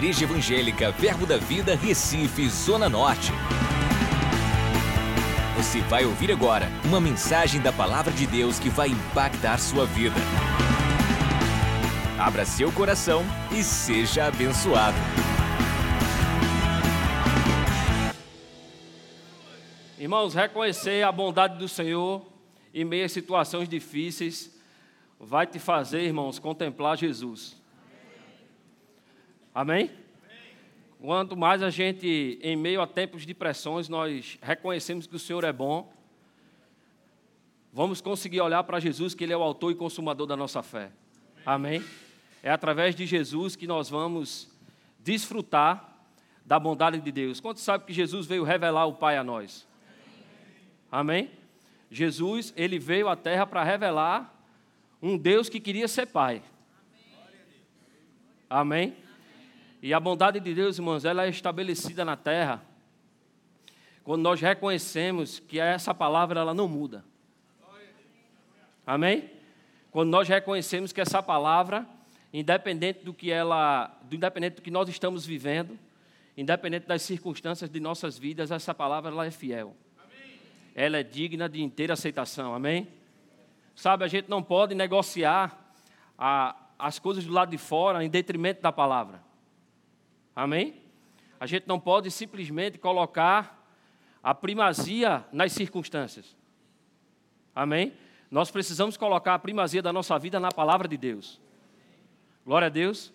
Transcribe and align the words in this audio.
Igreja 0.00 0.24
Evangélica 0.24 0.90
Verbo 0.92 1.26
da 1.26 1.36
Vida, 1.36 1.76
Recife, 1.76 2.48
Zona 2.48 2.88
Norte. 2.88 3.32
Você 5.58 5.82
vai 5.82 6.06
ouvir 6.06 6.32
agora 6.32 6.68
uma 6.86 6.98
mensagem 6.98 7.60
da 7.60 7.70
Palavra 7.70 8.10
de 8.10 8.26
Deus 8.26 8.58
que 8.58 8.70
vai 8.70 8.88
impactar 8.88 9.58
sua 9.58 9.84
vida. 9.84 10.16
Abra 12.18 12.46
seu 12.46 12.72
coração 12.72 13.22
e 13.52 13.62
seja 13.62 14.24
abençoado. 14.24 14.96
Irmãos, 19.98 20.32
reconhecer 20.32 21.04
a 21.04 21.12
bondade 21.12 21.58
do 21.58 21.68
Senhor 21.68 22.24
em 22.72 22.86
meio 22.86 23.04
a 23.04 23.08
situações 23.10 23.68
difíceis 23.68 24.58
vai 25.20 25.46
te 25.46 25.58
fazer, 25.58 26.00
irmãos, 26.04 26.38
contemplar 26.38 26.96
Jesus. 26.96 27.59
Amém? 29.54 29.90
Quanto 31.00 31.36
mais 31.36 31.62
a 31.62 31.70
gente, 31.70 32.38
em 32.42 32.56
meio 32.56 32.80
a 32.80 32.86
tempos 32.86 33.26
de 33.26 33.34
pressões, 33.34 33.88
nós 33.88 34.38
reconhecemos 34.42 35.06
que 35.06 35.16
o 35.16 35.18
Senhor 35.18 35.42
é 35.44 35.52
bom, 35.52 35.92
vamos 37.72 38.00
conseguir 38.00 38.40
olhar 38.40 38.62
para 38.64 38.78
Jesus, 38.78 39.14
que 39.14 39.24
Ele 39.24 39.32
é 39.32 39.36
o 39.36 39.42
autor 39.42 39.72
e 39.72 39.74
consumador 39.74 40.26
da 40.26 40.36
nossa 40.36 40.62
fé. 40.62 40.90
Amém? 41.44 41.82
É 42.42 42.50
através 42.50 42.94
de 42.94 43.06
Jesus 43.06 43.56
que 43.56 43.66
nós 43.66 43.88
vamos 43.88 44.48
desfrutar 44.98 45.96
da 46.44 46.58
bondade 46.58 47.00
de 47.00 47.10
Deus. 47.10 47.40
Quantos 47.40 47.62
sabem 47.62 47.86
que 47.86 47.92
Jesus 47.92 48.26
veio 48.26 48.44
revelar 48.44 48.86
o 48.86 48.94
Pai 48.94 49.16
a 49.16 49.24
nós? 49.24 49.66
Amém? 50.92 51.30
Jesus, 51.90 52.52
ele 52.56 52.78
veio 52.78 53.08
à 53.08 53.16
terra 53.16 53.46
para 53.46 53.64
revelar 53.64 54.32
um 55.02 55.16
Deus 55.16 55.48
que 55.48 55.58
queria 55.58 55.88
ser 55.88 56.06
Pai. 56.06 56.42
Amém? 58.48 58.96
E 59.82 59.94
a 59.94 60.00
bondade 60.00 60.38
de 60.40 60.54
Deus, 60.54 60.78
irmãos, 60.78 61.04
ela 61.04 61.24
é 61.24 61.30
estabelecida 61.30 62.04
na 62.04 62.16
terra 62.16 62.62
quando 64.04 64.22
nós 64.22 64.40
reconhecemos 64.40 65.38
que 65.38 65.58
essa 65.58 65.94
palavra 65.94 66.40
ela 66.40 66.52
não 66.52 66.68
muda. 66.68 67.04
Amém? 68.86 69.30
Quando 69.90 70.10
nós 70.10 70.28
reconhecemos 70.28 70.92
que 70.92 71.00
essa 71.00 71.22
palavra, 71.22 71.86
independente 72.32 73.04
do 73.04 73.14
que 73.14 73.30
ela, 73.30 73.86
do 74.02 74.16
independente 74.16 74.56
do 74.56 74.62
que 74.62 74.70
nós 74.70 74.88
estamos 74.88 75.24
vivendo, 75.24 75.78
independente 76.36 76.86
das 76.86 77.02
circunstâncias 77.02 77.70
de 77.70 77.80
nossas 77.80 78.18
vidas, 78.18 78.50
essa 78.50 78.74
palavra 78.74 79.10
ela 79.10 79.26
é 79.26 79.30
fiel. 79.30 79.74
Ela 80.74 80.98
é 80.98 81.02
digna 81.02 81.48
de 81.48 81.62
inteira 81.62 81.94
aceitação. 81.94 82.54
Amém? 82.54 82.88
Sabe, 83.74 84.04
a 84.04 84.08
gente 84.08 84.28
não 84.28 84.42
pode 84.42 84.74
negociar 84.74 85.72
a, 86.18 86.54
as 86.78 86.98
coisas 86.98 87.24
do 87.24 87.32
lado 87.32 87.50
de 87.50 87.58
fora 87.58 88.04
em 88.04 88.10
detrimento 88.10 88.60
da 88.60 88.70
palavra. 88.70 89.29
Amém? 90.34 90.82
A 91.38 91.46
gente 91.46 91.66
não 91.66 91.80
pode 91.80 92.10
simplesmente 92.10 92.78
colocar 92.78 93.60
a 94.22 94.34
primazia 94.34 95.24
nas 95.32 95.52
circunstâncias. 95.52 96.36
Amém? 97.54 97.94
Nós 98.30 98.50
precisamos 98.50 98.96
colocar 98.96 99.34
a 99.34 99.38
primazia 99.38 99.82
da 99.82 99.92
nossa 99.92 100.18
vida 100.18 100.38
na 100.38 100.50
palavra 100.50 100.86
de 100.86 100.96
Deus. 100.96 101.40
Glória 102.44 102.66
a 102.66 102.70
Deus. 102.70 103.12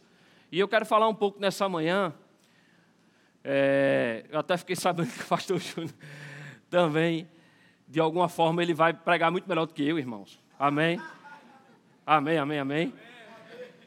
E 0.51 0.59
eu 0.59 0.67
quero 0.67 0.85
falar 0.85 1.07
um 1.07 1.15
pouco 1.15 1.39
nessa 1.39 1.69
manhã. 1.69 2.13
É, 3.43 4.25
eu 4.29 4.39
até 4.39 4.57
fiquei 4.57 4.75
sabendo 4.75 5.11
que 5.11 5.21
o 5.21 5.27
pastor 5.27 5.57
Júnior 5.61 5.93
também, 6.69 7.29
de 7.87 7.99
alguma 7.99 8.27
forma, 8.27 8.61
ele 8.61 8.73
vai 8.73 8.93
pregar 8.93 9.31
muito 9.31 9.47
melhor 9.47 9.65
do 9.65 9.73
que 9.73 9.87
eu, 9.87 9.97
irmãos. 9.97 10.41
Amém? 10.59 10.99
Amém, 12.05 12.37
amém, 12.37 12.59
amém. 12.59 12.93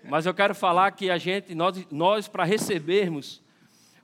Mas 0.09 0.25
eu 0.25 0.33
quero 0.33 0.55
falar 0.55 0.91
que 0.93 1.11
a 1.11 1.19
gente, 1.19 1.55
nós, 1.55 1.87
nós 1.91 2.29
para 2.29 2.43
recebermos 2.43 3.43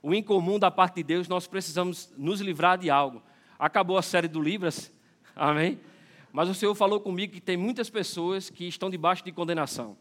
o 0.03 0.13
incomum 0.13 0.59
da 0.59 0.69
parte 0.69 0.97
de 0.97 1.03
Deus, 1.03 1.27
nós 1.27 1.47
precisamos 1.47 2.13
nos 2.15 2.39
livrar 2.41 2.77
de 2.77 2.91
algo. 2.91 3.23
Acabou 3.57 3.97
a 3.97 4.03
série 4.03 4.27
do 4.27 4.39
Libras, 4.39 4.91
amém? 5.35 5.79
Mas 6.31 6.47
o 6.47 6.53
Senhor 6.53 6.75
falou 6.75 6.99
comigo 6.99 7.33
que 7.33 7.41
tem 7.41 7.57
muitas 7.57 7.89
pessoas 7.89 8.51
que 8.51 8.67
estão 8.67 8.87
debaixo 8.87 9.25
de 9.25 9.31
condenação. 9.31 9.97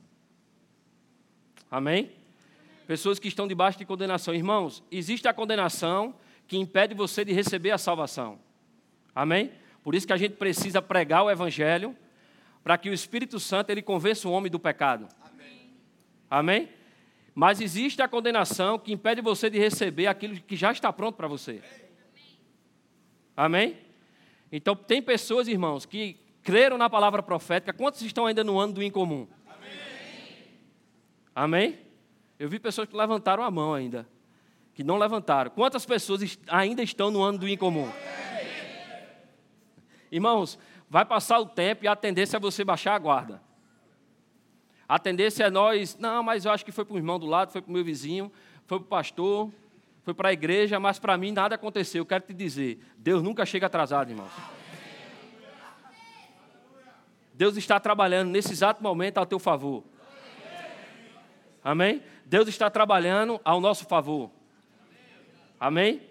Amém? 1.70 2.12
Pessoas 2.86 3.18
que 3.18 3.28
estão 3.28 3.48
debaixo 3.48 3.78
de 3.78 3.86
condenação. 3.86 4.34
Irmãos, 4.34 4.82
existe 4.90 5.26
a 5.26 5.32
condenação 5.32 6.14
que 6.46 6.58
impede 6.58 6.94
você 6.94 7.24
de 7.24 7.32
receber 7.32 7.70
a 7.70 7.78
salvação. 7.78 8.38
Amém? 9.14 9.52
Por 9.82 9.94
isso 9.94 10.06
que 10.06 10.12
a 10.12 10.18
gente 10.18 10.34
precisa 10.34 10.82
pregar 10.82 11.24
o 11.24 11.30
Evangelho, 11.30 11.96
para 12.62 12.76
que 12.76 12.90
o 12.90 12.92
Espírito 12.92 13.40
Santo 13.40 13.70
ele 13.70 13.80
convença 13.80 14.28
o 14.28 14.32
homem 14.32 14.50
do 14.50 14.58
pecado. 14.58 15.08
Amém? 16.34 16.68
Mas 17.32 17.60
existe 17.60 18.02
a 18.02 18.08
condenação 18.08 18.76
que 18.76 18.92
impede 18.92 19.20
você 19.20 19.48
de 19.48 19.56
receber 19.56 20.08
aquilo 20.08 20.34
que 20.40 20.56
já 20.56 20.72
está 20.72 20.92
pronto 20.92 21.14
para 21.14 21.28
você. 21.28 21.62
Amém? 23.36 23.78
Então, 24.50 24.74
tem 24.74 25.00
pessoas, 25.00 25.46
irmãos, 25.46 25.86
que 25.86 26.16
creram 26.42 26.76
na 26.76 26.90
palavra 26.90 27.22
profética. 27.22 27.72
Quantos 27.72 28.02
estão 28.02 28.26
ainda 28.26 28.42
no 28.42 28.58
ano 28.58 28.72
do 28.72 28.82
incomum? 28.82 29.28
Amém? 29.46 29.70
Amém? 31.36 31.78
Eu 32.36 32.48
vi 32.48 32.58
pessoas 32.58 32.88
que 32.88 32.96
levantaram 32.96 33.44
a 33.44 33.50
mão 33.50 33.72
ainda, 33.72 34.04
que 34.74 34.82
não 34.82 34.98
levantaram. 34.98 35.52
Quantas 35.52 35.86
pessoas 35.86 36.36
ainda 36.48 36.82
estão 36.82 37.12
no 37.12 37.22
ano 37.22 37.38
do 37.38 37.48
incomum? 37.48 37.84
Amém? 37.84 39.04
Irmãos, 40.10 40.58
vai 40.90 41.04
passar 41.04 41.38
o 41.38 41.46
tempo 41.46 41.84
e 41.84 41.88
a 41.88 41.94
tendência 41.94 42.38
é 42.38 42.40
você 42.40 42.64
baixar 42.64 42.96
a 42.96 42.98
guarda. 42.98 43.40
A 44.88 44.98
tendência 44.98 45.44
é 45.44 45.50
nós, 45.50 45.96
não, 45.98 46.22
mas 46.22 46.44
eu 46.44 46.52
acho 46.52 46.64
que 46.64 46.72
foi 46.72 46.84
para 46.84 46.94
o 46.94 46.98
irmão 46.98 47.18
do 47.18 47.26
lado, 47.26 47.52
foi 47.52 47.62
para 47.62 47.70
o 47.70 47.72
meu 47.72 47.84
vizinho, 47.84 48.30
foi 48.66 48.78
para 48.78 48.84
o 48.84 48.88
pastor, 48.88 49.50
foi 50.02 50.12
para 50.12 50.28
a 50.28 50.32
igreja, 50.32 50.78
mas 50.78 50.98
para 50.98 51.16
mim 51.16 51.32
nada 51.32 51.54
aconteceu. 51.54 52.02
Eu 52.02 52.06
quero 52.06 52.24
te 52.24 52.34
dizer, 52.34 52.78
Deus 52.96 53.22
nunca 53.22 53.46
chega 53.46 53.66
atrasado, 53.66 54.10
irmãos. 54.10 54.32
Deus 57.32 57.56
está 57.56 57.80
trabalhando 57.80 58.30
nesse 58.30 58.52
exato 58.52 58.82
momento 58.82 59.18
ao 59.18 59.26
teu 59.26 59.38
favor. 59.38 59.82
Amém? 61.64 62.02
Deus 62.26 62.46
está 62.46 62.68
trabalhando 62.70 63.40
ao 63.42 63.60
nosso 63.60 63.86
favor. 63.86 64.30
Amém? 65.58 66.02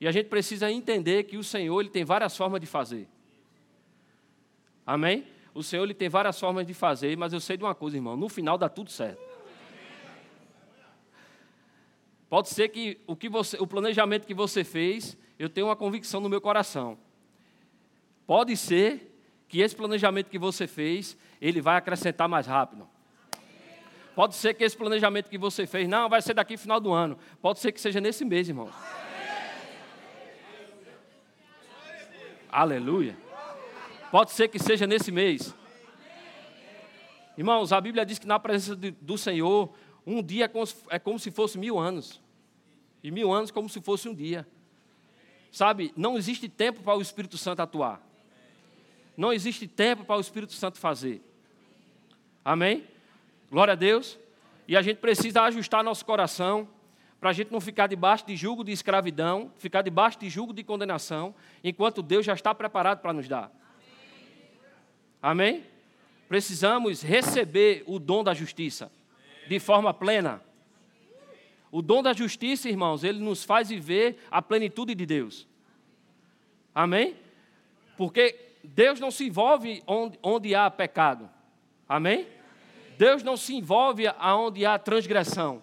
E 0.00 0.06
a 0.06 0.12
gente 0.12 0.28
precisa 0.28 0.70
entender 0.70 1.24
que 1.24 1.36
o 1.36 1.44
Senhor 1.44 1.80
ele 1.80 1.90
tem 1.90 2.04
várias 2.04 2.36
formas 2.36 2.60
de 2.60 2.66
fazer. 2.66 3.08
Amém? 4.86 5.26
O 5.54 5.62
Senhor 5.62 5.84
ele 5.84 5.94
tem 5.94 6.08
várias 6.08 6.38
formas 6.38 6.66
de 6.66 6.72
fazer, 6.72 7.16
mas 7.16 7.32
eu 7.32 7.40
sei 7.40 7.56
de 7.56 7.64
uma 7.64 7.74
coisa, 7.74 7.96
irmão: 7.96 8.16
no 8.16 8.28
final 8.28 8.56
dá 8.56 8.68
tudo 8.68 8.90
certo. 8.90 9.20
Pode 12.28 12.48
ser 12.48 12.70
que 12.70 12.98
o, 13.06 13.14
que 13.14 13.28
você, 13.28 13.58
o 13.60 13.66
planejamento 13.66 14.26
que 14.26 14.32
você 14.32 14.64
fez, 14.64 15.18
eu 15.38 15.50
tenho 15.50 15.66
uma 15.66 15.76
convicção 15.76 16.18
no 16.20 16.30
meu 16.30 16.40
coração. 16.40 16.96
Pode 18.26 18.56
ser 18.56 19.14
que 19.46 19.60
esse 19.60 19.76
planejamento 19.76 20.30
que 20.30 20.38
você 20.38 20.66
fez, 20.66 21.14
ele 21.38 21.60
vai 21.60 21.76
acrescentar 21.76 22.26
mais 22.26 22.46
rápido. 22.46 22.88
Pode 24.14 24.34
ser 24.34 24.54
que 24.54 24.64
esse 24.64 24.74
planejamento 24.74 25.28
que 25.28 25.36
você 25.36 25.66
fez, 25.66 25.86
não, 25.86 26.08
vai 26.08 26.22
ser 26.22 26.32
daqui 26.32 26.56
final 26.56 26.80
do 26.80 26.90
ano. 26.90 27.18
Pode 27.40 27.58
ser 27.58 27.70
que 27.70 27.78
seja 27.78 28.00
nesse 28.00 28.24
mês, 28.24 28.48
irmão. 28.48 28.70
Aleluia. 32.50 33.16
Pode 34.12 34.32
ser 34.32 34.48
que 34.48 34.58
seja 34.58 34.86
nesse 34.86 35.10
mês. 35.10 35.54
Irmãos, 37.34 37.72
a 37.72 37.80
Bíblia 37.80 38.04
diz 38.04 38.18
que 38.18 38.26
na 38.26 38.38
presença 38.38 38.76
do 38.76 39.16
Senhor, 39.16 39.72
um 40.06 40.22
dia 40.22 40.44
é, 40.44 40.96
é 40.96 40.98
como 40.98 41.18
se 41.18 41.30
fosse 41.30 41.56
mil 41.56 41.78
anos. 41.78 42.20
E 43.02 43.10
mil 43.10 43.32
anos 43.32 43.50
como 43.50 43.70
se 43.70 43.80
fosse 43.80 44.10
um 44.10 44.14
dia. 44.14 44.46
Sabe, 45.50 45.94
não 45.96 46.18
existe 46.18 46.46
tempo 46.46 46.82
para 46.82 46.94
o 46.94 47.00
Espírito 47.00 47.38
Santo 47.38 47.62
atuar. 47.62 48.06
Não 49.16 49.32
existe 49.32 49.66
tempo 49.66 50.04
para 50.04 50.18
o 50.18 50.20
Espírito 50.20 50.52
Santo 50.52 50.78
fazer. 50.78 51.22
Amém? 52.44 52.86
Glória 53.50 53.72
a 53.72 53.76
Deus. 53.76 54.18
E 54.68 54.76
a 54.76 54.82
gente 54.82 54.98
precisa 54.98 55.40
ajustar 55.40 55.82
nosso 55.82 56.04
coração 56.04 56.68
para 57.18 57.30
a 57.30 57.32
gente 57.32 57.50
não 57.50 57.62
ficar 57.62 57.86
debaixo 57.86 58.26
de 58.26 58.36
julgo 58.36 58.62
de 58.62 58.72
escravidão, 58.72 59.50
ficar 59.56 59.80
debaixo 59.80 60.18
de 60.18 60.28
julgo 60.28 60.52
de 60.52 60.62
condenação, 60.62 61.34
enquanto 61.64 62.02
Deus 62.02 62.26
já 62.26 62.34
está 62.34 62.54
preparado 62.54 63.00
para 63.00 63.14
nos 63.14 63.26
dar. 63.26 63.50
Amém? 65.22 65.64
Precisamos 66.28 67.00
receber 67.02 67.84
o 67.86 67.98
dom 67.98 68.24
da 68.24 68.34
justiça 68.34 68.90
de 69.46 69.60
forma 69.60 69.94
plena. 69.94 70.42
O 71.70 71.80
dom 71.80 72.02
da 72.02 72.12
justiça, 72.12 72.68
irmãos, 72.68 73.04
ele 73.04 73.18
nos 73.18 73.44
faz 73.44 73.68
viver 73.68 74.18
a 74.30 74.42
plenitude 74.42 74.94
de 74.94 75.06
Deus. 75.06 75.46
Amém? 76.74 77.16
Porque 77.96 78.38
Deus 78.64 78.98
não 78.98 79.10
se 79.10 79.26
envolve 79.26 79.82
onde, 79.86 80.18
onde 80.22 80.54
há 80.54 80.70
pecado. 80.70 81.30
Amém? 81.88 82.26
Deus 82.98 83.22
não 83.22 83.36
se 83.36 83.54
envolve 83.54 84.06
aonde 84.18 84.66
há 84.66 84.78
transgressão. 84.78 85.62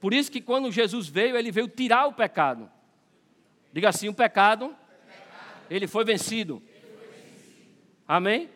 Por 0.00 0.14
isso 0.14 0.30
que 0.30 0.40
quando 0.40 0.72
Jesus 0.72 1.08
veio, 1.08 1.36
ele 1.36 1.50
veio 1.50 1.68
tirar 1.68 2.06
o 2.06 2.12
pecado. 2.12 2.70
Diga 3.72 3.88
assim, 3.88 4.08
o 4.08 4.14
pecado, 4.14 4.74
ele 5.68 5.86
foi 5.86 6.04
vencido. 6.04 6.62
Amém? 8.06 8.48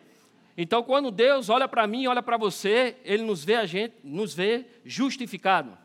Então, 0.55 0.83
quando 0.83 1.09
Deus 1.09 1.49
olha 1.49 1.67
para 1.67 1.87
mim, 1.87 2.05
olha 2.05 2.21
para 2.21 2.37
você, 2.37 2.95
Ele 3.03 3.23
nos 3.23 3.43
vê 3.43 3.55
a 3.55 3.65
gente, 3.65 3.95
nos 4.03 4.33
vê 4.33 4.65
justificado. 4.85 5.77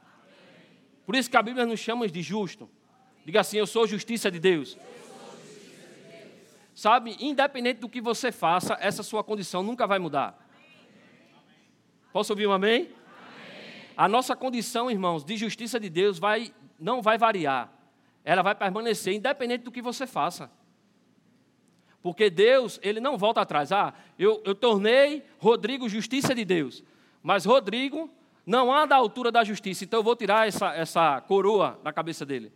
Por 1.06 1.16
isso 1.16 1.30
que 1.30 1.36
a 1.36 1.42
Bíblia 1.42 1.64
nos 1.64 1.80
chama 1.80 2.06
de 2.06 2.20
justo. 2.20 2.68
Diga 3.24 3.40
assim: 3.40 3.56
Eu 3.56 3.66
sou 3.66 3.86
justiça 3.86 4.30
de 4.30 4.38
Deus. 4.38 4.76
Sabe, 6.74 7.16
independente 7.18 7.80
do 7.80 7.88
que 7.88 8.00
você 8.00 8.30
faça, 8.30 8.76
essa 8.80 9.02
sua 9.02 9.24
condição 9.24 9.62
nunca 9.62 9.86
vai 9.86 9.98
mudar. 9.98 10.38
Posso 12.12 12.32
ouvir 12.32 12.46
um 12.46 12.52
amém? 12.52 12.90
A 13.96 14.06
nossa 14.06 14.36
condição, 14.36 14.90
irmãos, 14.90 15.24
de 15.24 15.36
justiça 15.36 15.80
de 15.80 15.90
Deus 15.90 16.18
vai, 16.18 16.54
não 16.78 17.02
vai 17.02 17.18
variar. 17.18 17.72
Ela 18.24 18.42
vai 18.42 18.54
permanecer, 18.54 19.12
independente 19.14 19.64
do 19.64 19.72
que 19.72 19.82
você 19.82 20.06
faça. 20.06 20.50
Porque 22.02 22.30
Deus, 22.30 22.78
ele 22.82 23.00
não 23.00 23.18
volta 23.18 23.40
atrás. 23.40 23.72
Ah, 23.72 23.92
eu, 24.18 24.40
eu 24.44 24.54
tornei 24.54 25.24
Rodrigo 25.38 25.88
justiça 25.88 26.34
de 26.34 26.44
Deus. 26.44 26.84
Mas 27.22 27.44
Rodrigo 27.44 28.10
não 28.46 28.72
anda 28.72 28.94
à 28.94 28.98
altura 28.98 29.30
da 29.30 29.44
justiça, 29.44 29.84
então 29.84 30.00
eu 30.00 30.04
vou 30.04 30.16
tirar 30.16 30.48
essa, 30.48 30.74
essa 30.74 31.20
coroa 31.20 31.78
da 31.82 31.92
cabeça 31.92 32.24
dele. 32.24 32.52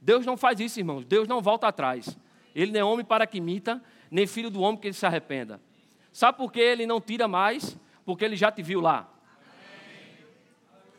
Deus 0.00 0.24
não 0.24 0.36
faz 0.36 0.60
isso, 0.60 0.78
irmãos. 0.78 1.04
Deus 1.04 1.26
não 1.26 1.40
volta 1.40 1.66
atrás. 1.66 2.16
Ele 2.54 2.70
não 2.70 2.80
é 2.80 2.84
homem 2.84 3.04
para 3.04 3.26
que 3.26 3.38
imita, 3.38 3.82
nem 4.10 4.26
filho 4.26 4.50
do 4.50 4.60
homem 4.60 4.80
que 4.80 4.86
ele 4.86 4.94
se 4.94 5.04
arrependa. 5.04 5.60
Sabe 6.12 6.38
por 6.38 6.52
que 6.52 6.60
ele 6.60 6.86
não 6.86 7.00
tira 7.00 7.26
mais? 7.26 7.76
Porque 8.04 8.24
ele 8.24 8.36
já 8.36 8.52
te 8.52 8.62
viu 8.62 8.80
lá. 8.80 9.10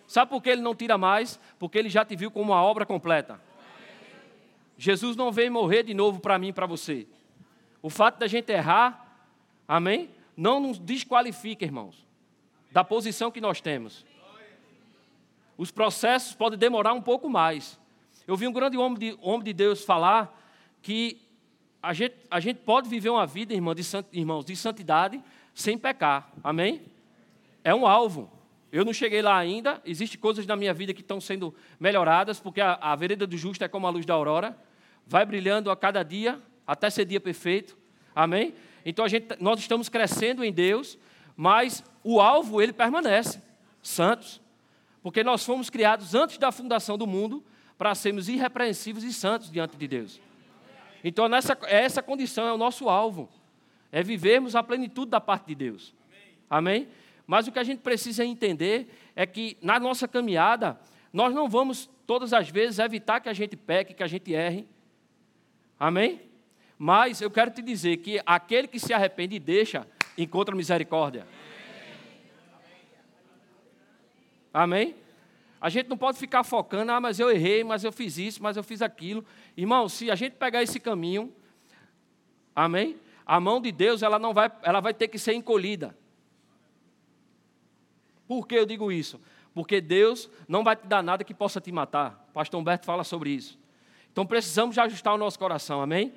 Sabe 0.06 0.30
por 0.30 0.42
que 0.42 0.50
ele 0.50 0.62
não 0.62 0.76
tira 0.76 0.98
mais? 0.98 1.40
Porque 1.58 1.78
ele 1.78 1.90
já 1.90 2.04
te 2.04 2.16
viu 2.16 2.30
como 2.30 2.52
uma 2.52 2.62
obra 2.62 2.86
completa. 2.86 3.40
Jesus 4.78 5.16
não 5.16 5.32
veio 5.32 5.52
morrer 5.52 5.84
de 5.84 5.94
novo 5.94 6.20
para 6.20 6.38
mim 6.38 6.50
e 6.50 6.54
para 6.54 6.66
você. 6.66 7.08
O 7.82 7.90
fato 7.90 8.20
da 8.20 8.28
gente 8.28 8.52
errar, 8.52 9.26
amém? 9.68 10.10
Não 10.36 10.60
nos 10.60 10.78
desqualifica, 10.78 11.66
irmãos, 11.66 12.06
da 12.72 12.84
posição 12.84 13.32
que 13.32 13.42
nós 13.42 13.60
temos. 13.60 14.06
Os 15.58 15.72
processos 15.72 16.36
podem 16.36 16.60
demorar 16.60 16.94
um 16.94 17.02
pouco 17.02 17.28
mais. 17.28 17.80
Eu 18.28 18.36
vi 18.36 18.48
um 18.48 18.54
grande 18.54 18.78
homem 18.78 19.00
de, 19.00 19.18
homem 19.22 19.44
de 19.44 19.54
Deus 19.54 19.84
falar 19.84 20.38
que 20.82 21.20
a 21.82 21.94
gente, 21.94 22.16
a 22.30 22.40
gente 22.40 22.58
pode 22.58 22.88
viver 22.88 23.10
uma 23.10 23.26
vida, 23.26 23.54
irmão, 23.54 23.74
de, 23.74 23.82
irmãos, 24.12 24.46
de 24.46 24.56
santidade 24.56 25.24
sem 25.54 25.78
pecar. 25.78 26.32
Amém? 26.44 26.82
É 27.64 27.74
um 27.74 27.88
alvo. 27.88 28.30
Eu 28.72 28.86
não 28.86 28.94
cheguei 28.94 29.22
lá 29.22 29.38
ainda. 29.38 29.82
Existem 29.86 30.20
coisas 30.20 30.46
na 30.46 30.56
minha 30.56 30.74
vida 30.74 30.94
que 30.94 31.02
estão 31.02 31.20
sendo 31.20 31.56
melhoradas, 31.80 32.40
porque 32.40 32.62
a, 32.62 32.74
a 32.74 32.96
vereda 32.96 33.26
do 33.26 33.38
justo 33.38 33.64
é 33.64 33.68
como 33.68 33.88
a 33.88 33.90
luz 33.90 34.06
da 34.06 34.14
aurora. 34.14 34.58
Vai 35.08 35.26
brilhando 35.26 35.72
a 35.72 35.76
cada 35.76 36.04
dia, 36.04 36.42
até 36.66 36.90
ser 36.90 37.06
dia 37.06 37.20
perfeito. 37.20 37.78
Amém? 38.16 38.54
Então 38.86 39.08
gente, 39.08 39.28
nós 39.40 39.60
estamos 39.60 39.90
crescendo 39.90 40.44
em 40.44 40.52
Deus, 40.52 40.98
mas 41.36 41.84
o 42.04 42.20
alvo 42.20 42.62
ele 42.62 42.74
permanece, 42.74 43.42
santos. 43.82 44.42
Porque 45.02 45.24
nós 45.24 45.46
fomos 45.46 45.70
criados 45.70 46.14
antes 46.14 46.38
da 46.38 46.52
fundação 46.52 46.98
do 46.98 47.08
mundo 47.08 47.44
para 47.78 47.94
sermos 47.96 48.28
irrepreensíveis 48.28 49.06
e 49.06 49.14
santos 49.14 49.52
diante 49.52 49.78
de 49.78 49.88
Deus. 49.88 50.20
Então, 51.04 51.30
nessa, 51.30 51.58
essa 51.64 52.02
condição 52.02 52.48
é 52.48 52.52
o 52.52 52.58
nosso 52.58 52.90
alvo. 52.90 53.30
É 53.92 54.04
vivermos 54.04 54.56
a 54.56 54.64
plenitude 54.64 55.12
da 55.12 55.22
parte 55.22 55.48
de 55.48 55.56
Deus. 55.56 55.94
Amém? 56.50 56.88
Mas 57.26 57.48
o 57.48 57.52
que 57.52 57.60
a 57.60 57.64
gente 57.64 57.80
precisa 57.80 58.26
entender 58.26 58.90
é 59.16 59.26
que 59.26 59.58
na 59.62 59.80
nossa 59.80 60.08
caminhada, 60.08 60.80
nós 61.14 61.34
não 61.34 61.48
vamos 61.48 61.90
todas 62.06 62.34
as 62.34 62.50
vezes 62.50 62.80
evitar 62.80 63.20
que 63.20 63.30
a 63.30 63.34
gente 63.34 63.56
peque, 63.56 63.94
que 63.94 64.04
a 64.04 64.08
gente 64.08 64.34
erre. 64.34 64.68
Amém? 65.80 66.22
Mas 66.78 67.22
eu 67.22 67.32
quero 67.32 67.52
te 67.52 67.62
dizer 67.62 67.98
que 67.98 68.22
aquele 68.26 68.68
que 68.68 68.80
se 68.80 68.94
arrepende 68.94 69.36
e 69.36 69.40
deixa, 69.40 69.88
encontra 70.18 70.56
misericórdia. 70.56 71.28
Amém? 74.54 74.96
A 75.60 75.70
gente 75.70 75.88
não 75.88 75.98
pode 75.98 76.18
ficar 76.18 76.44
focando, 76.44 76.92
ah, 76.92 77.02
mas 77.02 77.20
eu 77.20 77.32
errei, 77.32 77.64
mas 77.64 77.84
eu 77.84 77.92
fiz 77.92 78.18
isso, 78.18 78.42
mas 78.42 78.58
eu 78.58 78.64
fiz 78.64 78.82
aquilo. 78.82 79.26
Irmão, 79.56 79.90
se 79.90 80.12
a 80.12 80.16
gente 80.16 80.34
pegar 80.34 80.62
esse 80.62 80.80
caminho, 80.80 81.34
amém? 82.56 82.98
A 83.26 83.40
mão 83.40 83.60
de 83.60 83.72
Deus, 83.72 84.04
ela 84.04 84.20
não 84.20 84.34
vai, 84.34 84.52
ela 84.62 84.80
vai 84.80 84.94
ter 84.94 85.08
que 85.08 85.18
ser 85.18 85.34
encolhida. 85.34 85.98
Por 88.28 88.48
que 88.48 88.56
eu 88.56 88.66
digo 88.66 88.92
isso? 88.92 89.20
Porque 89.54 89.82
Deus 89.82 90.30
não 90.48 90.64
vai 90.64 90.76
te 90.76 90.86
dar 90.86 91.02
nada 91.02 91.24
que 91.24 91.34
possa 91.34 91.60
te 91.60 91.72
matar. 91.72 92.28
O 92.30 92.34
pastor 92.34 92.60
Humberto 92.60 92.86
fala 92.86 93.04
sobre 93.04 93.32
isso. 93.32 93.58
Então 94.18 94.26
precisamos 94.26 94.76
ajustar 94.80 95.14
o 95.14 95.18
nosso 95.20 95.38
coração, 95.38 95.80
amém? 95.80 96.12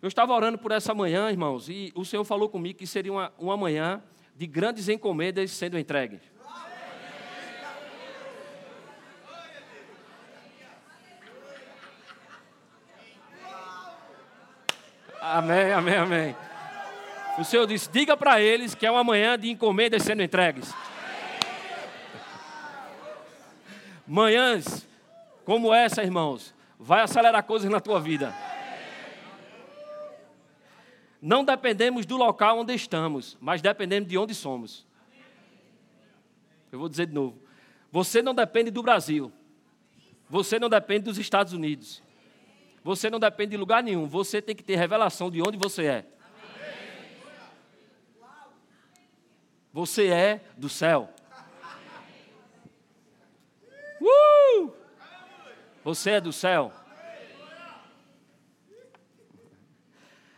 Eu 0.00 0.06
estava 0.06 0.32
orando 0.32 0.56
por 0.56 0.70
essa 0.70 0.94
manhã, 0.94 1.28
irmãos, 1.28 1.68
e 1.68 1.92
o 1.96 2.04
Senhor 2.04 2.22
falou 2.22 2.48
comigo 2.48 2.78
que 2.78 2.86
seria 2.86 3.10
uma, 3.10 3.32
uma 3.36 3.56
manhã 3.56 4.00
de 4.36 4.46
grandes 4.46 4.88
encomendas 4.88 5.50
sendo 5.50 5.76
entregues. 5.76 6.20
Amém, 15.20 15.72
amém, 15.72 15.96
amém. 15.96 16.36
O 17.36 17.42
Senhor 17.42 17.66
disse: 17.66 17.90
diga 17.90 18.16
para 18.16 18.40
eles 18.40 18.72
que 18.72 18.86
é 18.86 18.90
uma 18.92 19.02
manhã 19.02 19.36
de 19.36 19.50
encomendas 19.50 20.04
sendo 20.04 20.22
entregues. 20.22 20.72
Manhãs 24.06 24.93
como 25.44 25.72
essa, 25.74 26.02
irmãos, 26.02 26.54
vai 26.78 27.02
acelerar 27.02 27.44
coisas 27.44 27.70
na 27.70 27.80
tua 27.80 28.00
vida. 28.00 28.34
Não 31.20 31.44
dependemos 31.44 32.04
do 32.04 32.16
local 32.16 32.58
onde 32.58 32.74
estamos, 32.74 33.36
mas 33.40 33.62
dependemos 33.62 34.08
de 34.08 34.18
onde 34.18 34.34
somos. 34.34 34.86
Eu 36.70 36.78
vou 36.78 36.88
dizer 36.88 37.06
de 37.06 37.14
novo. 37.14 37.38
Você 37.90 38.20
não 38.20 38.34
depende 38.34 38.70
do 38.70 38.82
Brasil. 38.82 39.32
Você 40.28 40.58
não 40.58 40.68
depende 40.68 41.04
dos 41.04 41.18
Estados 41.18 41.52
Unidos. 41.52 42.02
Você 42.82 43.08
não 43.08 43.18
depende 43.18 43.52
de 43.52 43.56
lugar 43.56 43.82
nenhum. 43.82 44.06
Você 44.06 44.42
tem 44.42 44.54
que 44.54 44.62
ter 44.62 44.76
revelação 44.76 45.30
de 45.30 45.40
onde 45.40 45.56
você 45.56 45.86
é. 45.86 46.06
Você 49.72 50.08
é 50.08 50.44
do 50.56 50.68
céu. 50.68 51.08
Uh! 54.00 54.83
Você 55.84 56.12
é 56.12 56.20
do 56.20 56.32
céu. 56.32 56.72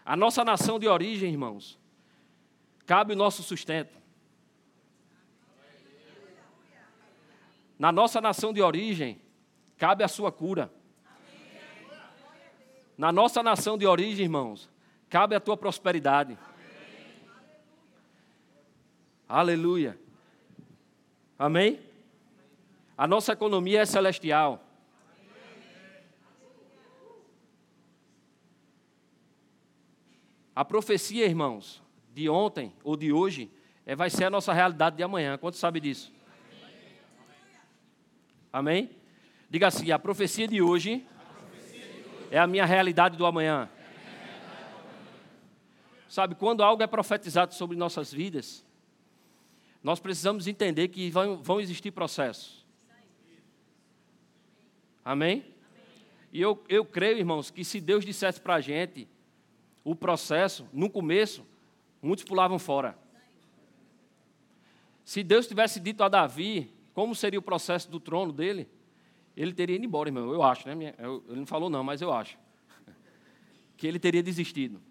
A 0.05 0.17
nossa 0.17 0.45
nação 0.45 0.79
de 0.79 0.89
origem, 0.89 1.31
irmãos, 1.31 1.79
cabe 2.85 3.13
o 3.13 3.17
nosso 3.17 3.43
sustento. 3.45 3.97
Na 7.79 7.93
nossa 7.93 8.21
nação 8.21 8.53
de 8.53 8.61
origem, 8.61 9.21
cabe 9.77 10.03
a 10.03 10.09
sua 10.09 10.33
cura. 10.33 10.73
Na 12.99 13.13
nossa 13.13 13.43
nação 13.43 13.79
de 13.79 13.87
origem, 13.87 14.25
irmãos, 14.25 14.69
cabe 15.09 15.37
a 15.37 15.41
tua 15.41 15.57
prosperidade. 15.57 16.37
Aleluia. 19.29 19.99
Amém? 21.39 21.81
A 22.97 23.07
nossa 23.07 23.33
economia 23.33 23.83
é 23.83 23.87
celestial. 23.87 24.66
A 30.57 30.65
profecia, 30.65 31.27
irmãos, 31.27 31.83
de 32.15 32.31
ontem 32.31 32.73
ou 32.83 32.97
de 32.97 33.13
hoje, 33.13 33.51
é, 33.85 33.95
vai 33.95 34.09
ser 34.09 34.25
a 34.25 34.31
nossa 34.31 34.55
realidade 34.55 34.97
de 34.97 35.03
amanhã. 35.03 35.37
Quanto 35.37 35.59
sabe 35.59 35.79
disso? 35.81 36.11
Amém? 38.51 38.89
Diga 39.51 39.67
assim: 39.67 39.91
a 39.91 39.99
profecia 39.99 40.49
de 40.49 40.63
hoje 40.63 41.07
é 42.31 42.39
a 42.39 42.47
minha 42.47 42.65
realidade 42.65 43.19
do 43.19 43.27
amanhã. 43.27 43.69
Sabe, 46.09 46.35
quando 46.35 46.63
algo 46.63 46.83
é 46.83 46.87
profetizado 46.87 47.53
sobre 47.53 47.77
nossas 47.77 48.11
vidas, 48.11 48.65
nós 49.83 50.01
precisamos 50.01 50.47
entender 50.47 50.89
que 50.89 51.11
vão, 51.11 51.37
vão 51.43 51.61
existir 51.61 51.91
processos. 51.91 52.65
Amém? 55.05 55.45
E 56.33 56.41
eu, 56.41 56.65
eu 56.67 56.83
creio, 56.83 57.19
irmãos, 57.19 57.51
que 57.51 57.63
se 57.63 57.79
Deus 57.79 58.07
dissesse 58.07 58.41
para 58.41 58.55
a 58.55 58.61
gente 58.63 59.07
o 59.87 59.95
processo, 59.95 60.69
no 60.73 60.91
começo, 60.91 61.47
muitos 62.03 62.25
pulavam 62.25 62.59
fora. 62.59 62.99
Se 65.05 65.23
Deus 65.23 65.47
tivesse 65.47 65.79
dito 65.79 66.03
a 66.03 66.09
Davi 66.09 66.75
como 66.93 67.15
seria 67.15 67.39
o 67.39 67.43
processo 67.43 67.89
do 67.89 68.01
trono 68.01 68.33
dele, 68.33 68.69
ele 69.37 69.53
teria 69.53 69.77
ido 69.77 69.85
embora, 69.85 70.09
irmão. 70.09 70.33
Eu 70.33 70.43
acho, 70.43 70.67
né? 70.69 70.93
Ele 71.29 71.39
não 71.39 71.47
falou 71.47 71.71
não, 71.71 71.85
mas 71.85 72.03
eu 72.03 72.13
acho. 72.13 72.37
Que 73.77 73.87
ele 73.87 74.01
teria 74.01 74.25
desistido. 74.25 74.83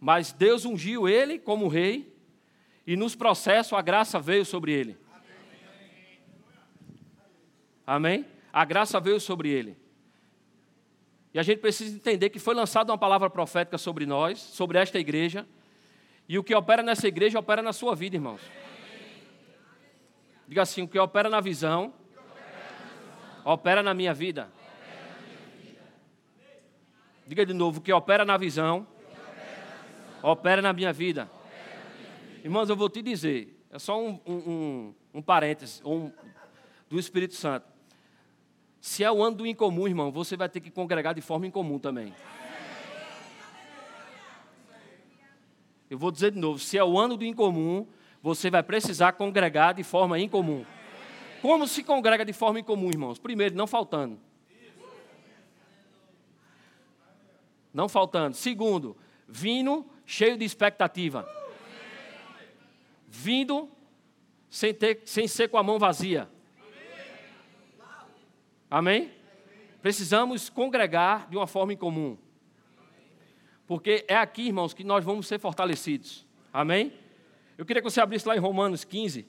Mas 0.00 0.32
Deus 0.32 0.64
ungiu 0.64 1.06
ele 1.06 1.38
como 1.38 1.68
rei, 1.68 2.10
e 2.86 2.96
nos 2.96 3.14
processos 3.14 3.74
a 3.74 3.82
graça 3.82 4.18
veio 4.18 4.46
sobre 4.46 4.72
ele. 4.72 4.96
Amém? 7.86 8.24
A 8.50 8.64
graça 8.64 8.98
veio 8.98 9.20
sobre 9.20 9.50
ele. 9.50 9.76
E 11.32 11.38
a 11.38 11.42
gente 11.42 11.58
precisa 11.58 11.94
entender 11.94 12.30
que 12.30 12.38
foi 12.38 12.54
lançada 12.54 12.90
uma 12.90 12.98
palavra 12.98 13.28
profética 13.28 13.76
sobre 13.76 14.06
nós, 14.06 14.38
sobre 14.38 14.78
esta 14.78 14.98
igreja. 14.98 15.46
E 16.28 16.38
o 16.38 16.44
que 16.44 16.54
opera 16.54 16.82
nessa 16.82 17.06
igreja 17.06 17.38
opera 17.38 17.62
na 17.62 17.72
sua 17.72 17.94
vida, 17.94 18.16
irmãos. 18.16 18.40
Diga 20.46 20.62
assim: 20.62 20.82
o 20.82 20.88
que 20.88 20.98
opera 20.98 21.28
na 21.28 21.40
visão, 21.40 21.92
opera 23.44 23.82
na 23.82 23.92
minha 23.92 24.14
vida. 24.14 24.50
Diga 27.26 27.44
de 27.44 27.52
novo: 27.52 27.80
o 27.80 27.82
que 27.82 27.92
opera 27.92 28.24
na 28.24 28.36
visão, 28.38 28.86
opera 30.22 30.62
na 30.62 30.72
minha 30.72 30.92
vida. 30.92 31.30
Irmãos, 32.42 32.70
eu 32.70 32.76
vou 32.76 32.88
te 32.88 33.02
dizer, 33.02 33.62
é 33.70 33.78
só 33.78 34.00
um, 34.02 34.18
um, 34.24 34.34
um, 34.34 34.94
um 35.14 35.22
parênteses 35.22 35.82
um, 35.84 36.10
do 36.88 36.98
Espírito 36.98 37.34
Santo. 37.34 37.77
Se 38.80 39.02
é 39.02 39.10
o 39.10 39.22
ano 39.22 39.36
do 39.36 39.46
incomum, 39.46 39.88
irmão, 39.88 40.10
você 40.10 40.36
vai 40.36 40.48
ter 40.48 40.60
que 40.60 40.70
congregar 40.70 41.14
de 41.14 41.20
forma 41.20 41.46
incomum 41.46 41.78
também. 41.78 42.14
Eu 45.90 45.98
vou 45.98 46.10
dizer 46.10 46.32
de 46.32 46.38
novo: 46.38 46.58
se 46.58 46.76
é 46.78 46.84
o 46.84 46.98
ano 46.98 47.16
do 47.16 47.24
incomum, 47.24 47.86
você 48.22 48.50
vai 48.50 48.62
precisar 48.62 49.12
congregar 49.12 49.74
de 49.74 49.82
forma 49.82 50.18
incomum. 50.18 50.64
Como 51.40 51.66
se 51.66 51.82
congrega 51.82 52.24
de 52.24 52.32
forma 52.32 52.60
incomum, 52.60 52.88
irmãos? 52.88 53.18
Primeiro, 53.18 53.54
não 53.54 53.66
faltando. 53.66 54.18
Não 57.72 57.88
faltando. 57.88 58.36
Segundo, 58.36 58.96
vindo 59.26 59.86
cheio 60.04 60.36
de 60.36 60.44
expectativa. 60.44 61.28
Vindo 63.06 63.70
sem, 64.50 64.74
ter, 64.74 65.02
sem 65.04 65.28
ser 65.28 65.48
com 65.48 65.58
a 65.58 65.62
mão 65.62 65.78
vazia. 65.78 66.28
Amém? 68.70 69.12
Precisamos 69.80 70.50
congregar 70.50 71.28
de 71.30 71.36
uma 71.36 71.46
forma 71.46 71.72
incomum. 71.72 72.18
Porque 73.66 74.04
é 74.08 74.16
aqui, 74.16 74.46
irmãos, 74.46 74.74
que 74.74 74.84
nós 74.84 75.04
vamos 75.04 75.26
ser 75.26 75.38
fortalecidos. 75.38 76.26
Amém? 76.52 76.92
Eu 77.56 77.64
queria 77.64 77.82
que 77.82 77.90
você 77.90 78.00
abrisse 78.00 78.26
lá 78.26 78.36
em 78.36 78.40
Romanos 78.40 78.84
15. 78.84 79.26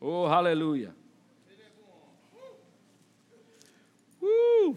Oh, 0.00 0.26
aleluia. 0.26 0.94
Uh! 4.22 4.76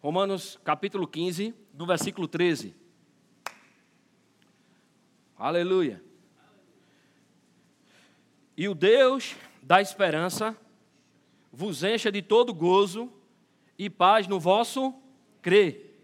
Romanos 0.00 0.58
capítulo 0.64 1.06
15, 1.06 1.54
no 1.74 1.86
versículo 1.86 2.28
13. 2.28 2.74
Aleluia. 5.36 6.09
E 8.60 8.68
o 8.68 8.74
Deus 8.74 9.36
da 9.62 9.80
esperança 9.80 10.54
vos 11.50 11.82
encha 11.82 12.12
de 12.12 12.20
todo 12.20 12.52
gozo 12.52 13.10
e 13.78 13.88
paz 13.88 14.26
no 14.26 14.38
vosso 14.38 14.92
crer, 15.40 15.98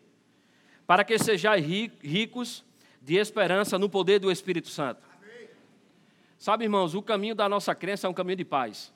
para 0.87 1.05
que 1.05 1.19
sejais 1.19 1.63
ricos 1.63 2.65
de 3.03 3.17
esperança 3.17 3.79
no 3.79 3.91
poder 3.91 4.21
do 4.21 4.33
Espírito 4.33 4.71
Santo. 4.71 5.03
Sabe, 6.39 6.65
irmãos, 6.65 6.95
o 6.95 7.03
caminho 7.03 7.35
da 7.35 7.47
nossa 7.47 7.75
crença 7.75 8.07
é 8.07 8.11
um 8.11 8.15
caminho 8.15 8.39
de 8.39 8.45
paz. 8.47 8.91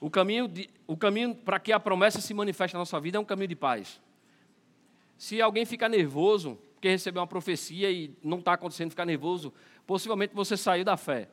O 0.00 0.10
caminho, 0.10 0.48
de, 0.48 0.68
o 0.88 0.96
caminho 0.96 1.36
para 1.36 1.60
que 1.60 1.72
a 1.72 1.78
promessa 1.78 2.20
se 2.20 2.34
manifeste 2.34 2.74
na 2.74 2.80
nossa 2.80 2.98
vida 2.98 3.16
é 3.16 3.20
um 3.20 3.24
caminho 3.24 3.46
de 3.46 3.54
paz. 3.54 4.00
Se 5.16 5.40
alguém 5.40 5.64
ficar 5.64 5.88
nervoso, 5.88 6.58
porque 6.74 6.88
recebeu 6.88 7.20
uma 7.20 7.28
profecia 7.28 7.92
e 7.92 8.12
não 8.24 8.40
está 8.40 8.54
acontecendo, 8.54 8.90
ficar 8.90 9.06
nervoso, 9.06 9.54
possivelmente 9.86 10.34
você 10.34 10.56
saiu 10.56 10.84
da 10.84 10.96
fé. 10.96 11.28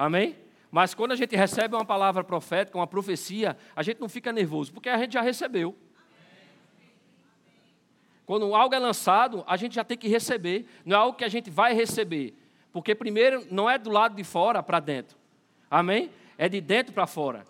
Amém? 0.00 0.34
Mas 0.70 0.94
quando 0.94 1.12
a 1.12 1.14
gente 1.14 1.36
recebe 1.36 1.74
uma 1.74 1.84
palavra 1.84 2.24
profética, 2.24 2.78
uma 2.78 2.86
profecia, 2.86 3.54
a 3.76 3.82
gente 3.82 4.00
não 4.00 4.08
fica 4.08 4.32
nervoso, 4.32 4.72
porque 4.72 4.88
a 4.88 4.96
gente 4.96 5.12
já 5.12 5.20
recebeu. 5.20 5.76
Quando 8.24 8.54
algo 8.54 8.74
é 8.74 8.78
lançado, 8.78 9.44
a 9.46 9.58
gente 9.58 9.74
já 9.74 9.84
tem 9.84 9.98
que 9.98 10.08
receber. 10.08 10.64
Não 10.86 10.96
é 10.96 11.00
algo 11.00 11.18
que 11.18 11.24
a 11.24 11.28
gente 11.28 11.50
vai 11.50 11.74
receber. 11.74 12.32
Porque 12.72 12.94
primeiro 12.94 13.46
não 13.50 13.68
é 13.68 13.76
do 13.76 13.90
lado 13.90 14.16
de 14.16 14.24
fora 14.24 14.62
para 14.62 14.80
dentro. 14.80 15.18
Amém? 15.70 16.10
É 16.38 16.48
de 16.48 16.62
dentro 16.62 16.94
para 16.94 17.06
fora. 17.06 17.44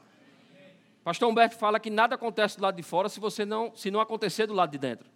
Pastor 1.04 1.28
Humberto 1.28 1.54
fala 1.54 1.78
que 1.78 1.88
nada 1.88 2.16
acontece 2.16 2.57
do 2.57 2.64
lado 2.64 2.75
de 2.75 2.83
fora 2.83 3.09
se 3.09 3.21
você 3.21 3.45
não, 3.45 3.73
se 3.76 3.92
não 3.92 4.00
acontecer 4.00 4.49
do 4.49 4.54
lado 4.54 4.73
de 4.73 4.78
dentro. 4.78 5.09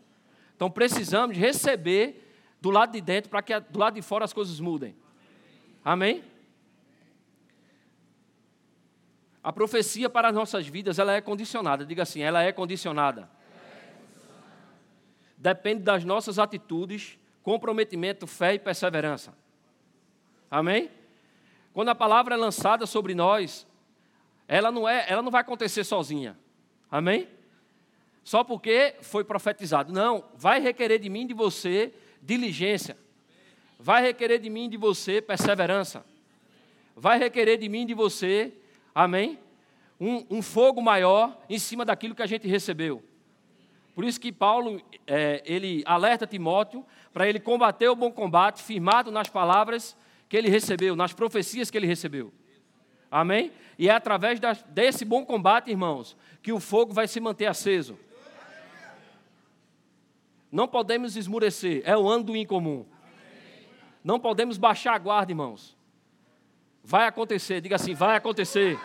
Então 0.55 0.71
precisamos 0.71 1.37
receber 1.37 2.33
do 2.61 2.71
lado 2.71 2.93
de 2.93 3.01
dentro 3.01 3.29
para 3.29 3.43
que 3.43 3.59
do 3.59 3.79
lado 3.81 3.95
de 3.95 4.03
fora 4.03 4.25
as 4.25 4.33
coisas 4.33 4.61
mudem. 4.61 4.95
Amém? 5.85 6.23
A 9.45 9.53
profecia 9.53 10.11
para 10.11 10.29
as 10.29 10.35
nossas 10.35 10.67
vidas, 10.67 10.99
ela 10.99 11.13
é 11.13 11.21
condicionada. 11.21 11.87
Diga 11.87 12.03
assim, 12.03 12.23
ela 12.23 12.43
é 12.43 12.51
condicionada 12.51 13.29
depende 15.45 15.83
das 15.83 16.05
nossas 16.05 16.39
atitudes, 16.39 17.19
comprometimento, 17.43 18.27
fé 18.27 18.55
e 18.55 18.59
perseverança. 18.59 19.37
Amém? 20.51 20.91
Quando 21.75 21.91
a 21.91 21.95
palavra 21.95 22.35
é 22.35 22.39
lançada 22.39 22.87
sobre 22.87 23.15
nós, 23.15 23.67
ela 24.49 24.73
não 24.73 24.89
é, 24.89 25.05
ela 25.07 25.21
não 25.21 25.31
vai 25.31 25.43
acontecer 25.43 25.85
sozinha. 25.85 26.39
Amém? 26.91 27.29
Só 28.23 28.43
porque 28.43 28.95
foi 29.03 29.23
profetizado. 29.23 29.93
Não, 29.93 30.25
vai 30.35 30.61
requerer 30.61 30.99
de 30.99 31.11
mim 31.11 31.27
de 31.27 31.35
você 31.35 31.93
diligência. 32.23 32.97
Vai 33.79 34.01
requerer 34.01 34.39
de 34.39 34.49
mim 34.49 34.67
de 34.67 34.79
você 34.79 35.21
perseverança. 35.21 36.07
Vai 36.97 37.19
requerer 37.19 37.59
de 37.59 37.69
mim 37.69 37.85
de 37.85 37.93
você, 37.93 38.51
amém? 38.95 39.39
Um, 40.01 40.25
um 40.31 40.43
fogo 40.43 40.81
maior 40.81 41.37
em 41.49 41.59
cima 41.59 41.85
daquilo 41.85 42.15
que 42.15 42.23
a 42.23 42.27
gente 42.27 42.47
recebeu. 42.47 43.03
Por 43.95 44.05
isso 44.05 44.21
que 44.21 44.33
Paulo, 44.33 44.83
é, 45.07 45.43
ele 45.47 45.83
alerta 45.87 46.27
Timóteo 46.27 46.85
para 47.13 47.29
ele 47.29 47.39
combater 47.39 47.89
o 47.89 47.95
bom 47.95 48.11
combate, 48.11 48.63
firmado 48.63 49.11
nas 49.11 49.29
palavras 49.29 49.97
que 50.29 50.37
ele 50.37 50.49
recebeu, 50.49 50.97
nas 50.97 51.13
profecias 51.13 51.71
que 51.71 51.79
ele 51.79 51.87
recebeu. 51.87 52.33
Amém? 53.11 53.53
E 53.79 53.89
é 53.89 53.93
através 53.93 54.41
das, 54.41 54.63
desse 54.65 55.05
bom 55.05 55.25
combate, 55.25 55.71
irmãos, 55.71 56.17
que 56.43 56.53
o 56.53 56.59
fogo 56.59 56.93
vai 56.93 57.07
se 57.07 57.21
manter 57.21 57.47
aceso. 57.47 57.97
Não 60.51 60.67
podemos 60.67 61.17
esmurecer, 61.17 61.83
é 61.85 61.97
o 61.97 62.09
ano 62.09 62.25
do 62.25 62.37
incomum. 62.37 62.85
Não 64.03 64.19
podemos 64.19 64.59
baixar 64.59 64.95
a 64.95 64.99
guarda, 64.99 65.33
irmãos. 65.33 65.74
Vai 66.85 67.07
acontecer, 67.07 67.63
diga 67.63 67.77
assim: 67.77 67.95
vai 67.95 68.17
acontecer. 68.17 68.79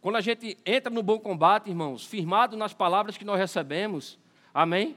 Quando 0.00 0.16
a 0.16 0.20
gente 0.20 0.56
entra 0.64 0.90
no 0.90 1.02
bom 1.02 1.18
combate, 1.18 1.68
irmãos, 1.68 2.04
firmado 2.04 2.56
nas 2.56 2.72
palavras 2.72 3.16
que 3.16 3.24
nós 3.24 3.38
recebemos, 3.38 4.18
amém? 4.52 4.96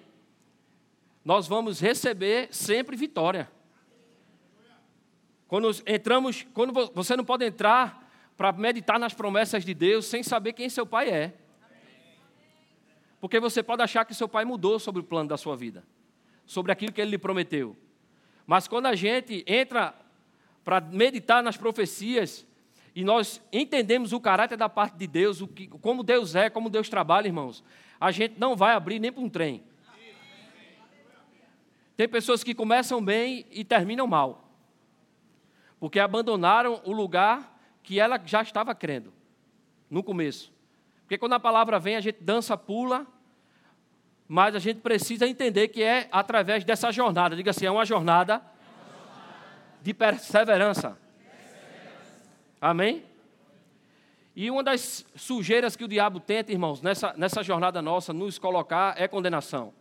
Nós 1.24 1.48
vamos 1.48 1.80
receber 1.80 2.48
sempre 2.52 2.96
vitória. 2.96 3.52
Quando 5.48 5.70
entramos, 5.86 6.48
quando 6.54 6.90
você 6.94 7.16
não 7.16 7.26
pode 7.26 7.46
entrar 7.46 8.10
para 8.38 8.52
meditar 8.54 8.98
nas 8.98 9.14
promessas 9.14 9.66
de 9.66 9.74
Deus 9.74 10.06
sem 10.06 10.24
saber 10.24 10.54
quem 10.54 10.70
seu 10.70 10.86
pai 10.86 11.10
é. 11.10 11.34
Porque 13.22 13.40
você 13.40 13.62
pode 13.62 13.84
achar 13.84 14.04
que 14.04 14.16
seu 14.16 14.28
pai 14.28 14.44
mudou 14.44 14.80
sobre 14.80 15.00
o 15.00 15.04
plano 15.04 15.30
da 15.30 15.38
sua 15.38 15.56
vida, 15.56 15.86
sobre 16.44 16.72
aquilo 16.72 16.92
que 16.92 17.00
ele 17.00 17.12
lhe 17.12 17.18
prometeu. 17.20 17.78
Mas 18.48 18.68
quando 18.68 18.88
a 18.88 18.96
gente 18.96 19.46
entra 19.48 19.94
para 20.64 20.82
meditar 20.82 21.44
nas 21.44 21.56
profecias, 21.56 22.46
e 22.96 23.04
nós 23.04 23.40
entendemos 23.54 24.12
o 24.12 24.20
caráter 24.20 24.58
da 24.58 24.68
parte 24.68 24.98
de 24.98 25.06
Deus, 25.06 25.40
o 25.40 25.48
que, 25.48 25.68
como 25.68 26.04
Deus 26.04 26.34
é, 26.34 26.50
como 26.50 26.68
Deus 26.68 26.90
trabalha, 26.90 27.28
irmãos, 27.28 27.64
a 28.00 28.10
gente 28.10 28.40
não 28.40 28.56
vai 28.56 28.74
abrir 28.74 29.00
nem 29.00 29.12
para 29.12 29.24
um 29.24 29.30
trem. 29.30 29.64
Tem 31.96 32.10
pessoas 32.10 32.44
que 32.44 32.56
começam 32.56 33.04
bem 33.04 33.46
e 33.52 33.64
terminam 33.64 34.08
mal, 34.08 34.52
porque 35.80 36.00
abandonaram 36.00 36.82
o 36.84 36.92
lugar 36.92 37.56
que 37.84 38.00
ela 38.00 38.20
já 38.26 38.42
estava 38.42 38.74
crendo 38.74 39.14
no 39.92 40.02
começo. 40.02 40.52
Porque 41.12 41.20
quando 41.20 41.34
a 41.34 41.40
palavra 41.42 41.78
vem, 41.78 41.98
a 41.98 42.00
gente 42.00 42.24
dança, 42.24 42.56
pula, 42.56 43.06
mas 44.30 44.56
a 44.56 44.60
gente 44.60 44.80
precisa 44.80 45.28
entender 45.28 45.68
que 45.68 45.84
é 45.84 46.08
através 46.10 46.64
dessa 46.64 46.90
jornada, 46.90 47.36
diga 47.36 47.52
assim, 47.52 47.66
é 47.66 47.70
uma 47.70 47.84
jornada 47.84 48.42
de 49.82 49.94
perseverança. 49.94 50.98
Amém? 52.62 53.04
E 54.34 54.50
uma 54.50 54.64
das 54.64 55.06
sujeiras 55.14 55.76
que 55.76 55.84
o 55.84 55.88
diabo 55.90 56.22
tenta, 56.22 56.54
irmãos, 56.54 56.82
nessa, 56.82 57.14
nessa 57.18 57.44
jornada 57.44 57.82
nossa, 57.82 58.14
nos 58.14 58.40
colocar 58.40 58.96
é 58.98 59.06
condenação. 59.06 59.74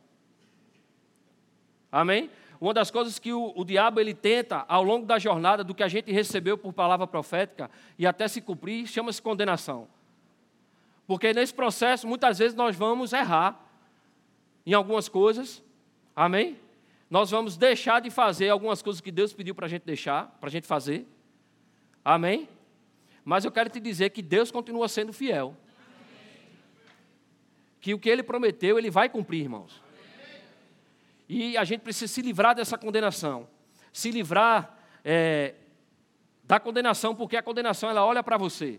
Amém? 1.92 2.28
Uma 2.60 2.74
das 2.74 2.90
coisas 2.90 3.20
que 3.20 3.32
o, 3.32 3.52
o, 3.54 3.64
diabo 3.64 4.00
ele 4.00 4.14
tenta 4.14 4.64
ao 4.66 4.82
longo 4.82 5.06
da 5.06 5.16
jornada 5.16 5.62
do 5.62 5.76
que 5.76 5.84
a 5.84 5.88
gente 5.88 6.10
recebeu 6.10 6.58
por 6.58 6.72
palavra 6.72 7.06
profética 7.06 7.70
e 7.96 8.04
até 8.04 8.26
se 8.26 8.40
cumprir, 8.40 8.84
chama-se 8.88 9.22
condenação. 9.22 9.86
Porque 11.10 11.34
nesse 11.34 11.52
processo, 11.52 12.06
muitas 12.06 12.38
vezes 12.38 12.54
nós 12.54 12.76
vamos 12.76 13.12
errar 13.12 13.60
em 14.64 14.72
algumas 14.74 15.08
coisas. 15.08 15.60
Amém? 16.14 16.56
Nós 17.10 17.32
vamos 17.32 17.56
deixar 17.56 18.00
de 18.00 18.10
fazer 18.10 18.48
algumas 18.48 18.80
coisas 18.80 19.00
que 19.00 19.10
Deus 19.10 19.32
pediu 19.32 19.52
para 19.52 19.66
a 19.66 19.68
gente 19.68 19.82
deixar, 19.82 20.28
para 20.38 20.48
a 20.48 20.52
gente 20.52 20.68
fazer. 20.68 21.04
Amém? 22.04 22.48
Mas 23.24 23.44
eu 23.44 23.50
quero 23.50 23.68
te 23.68 23.80
dizer 23.80 24.10
que 24.10 24.22
Deus 24.22 24.52
continua 24.52 24.86
sendo 24.86 25.12
fiel. 25.12 25.56
que 27.80 27.92
o 27.92 27.98
que 27.98 28.08
ele 28.08 28.22
prometeu, 28.22 28.78
ele 28.78 28.88
vai 28.88 29.08
cumprir, 29.08 29.40
irmãos. 29.40 29.82
E 31.28 31.56
a 31.56 31.64
gente 31.64 31.80
precisa 31.80 32.06
se 32.06 32.22
livrar 32.22 32.54
dessa 32.54 32.78
condenação. 32.78 33.48
Se 33.92 34.12
livrar 34.12 34.78
é, 35.04 35.56
da 36.44 36.60
condenação, 36.60 37.16
porque 37.16 37.36
a 37.36 37.42
condenação 37.42 37.90
ela 37.90 38.06
olha 38.06 38.22
para 38.22 38.36
você. 38.36 38.78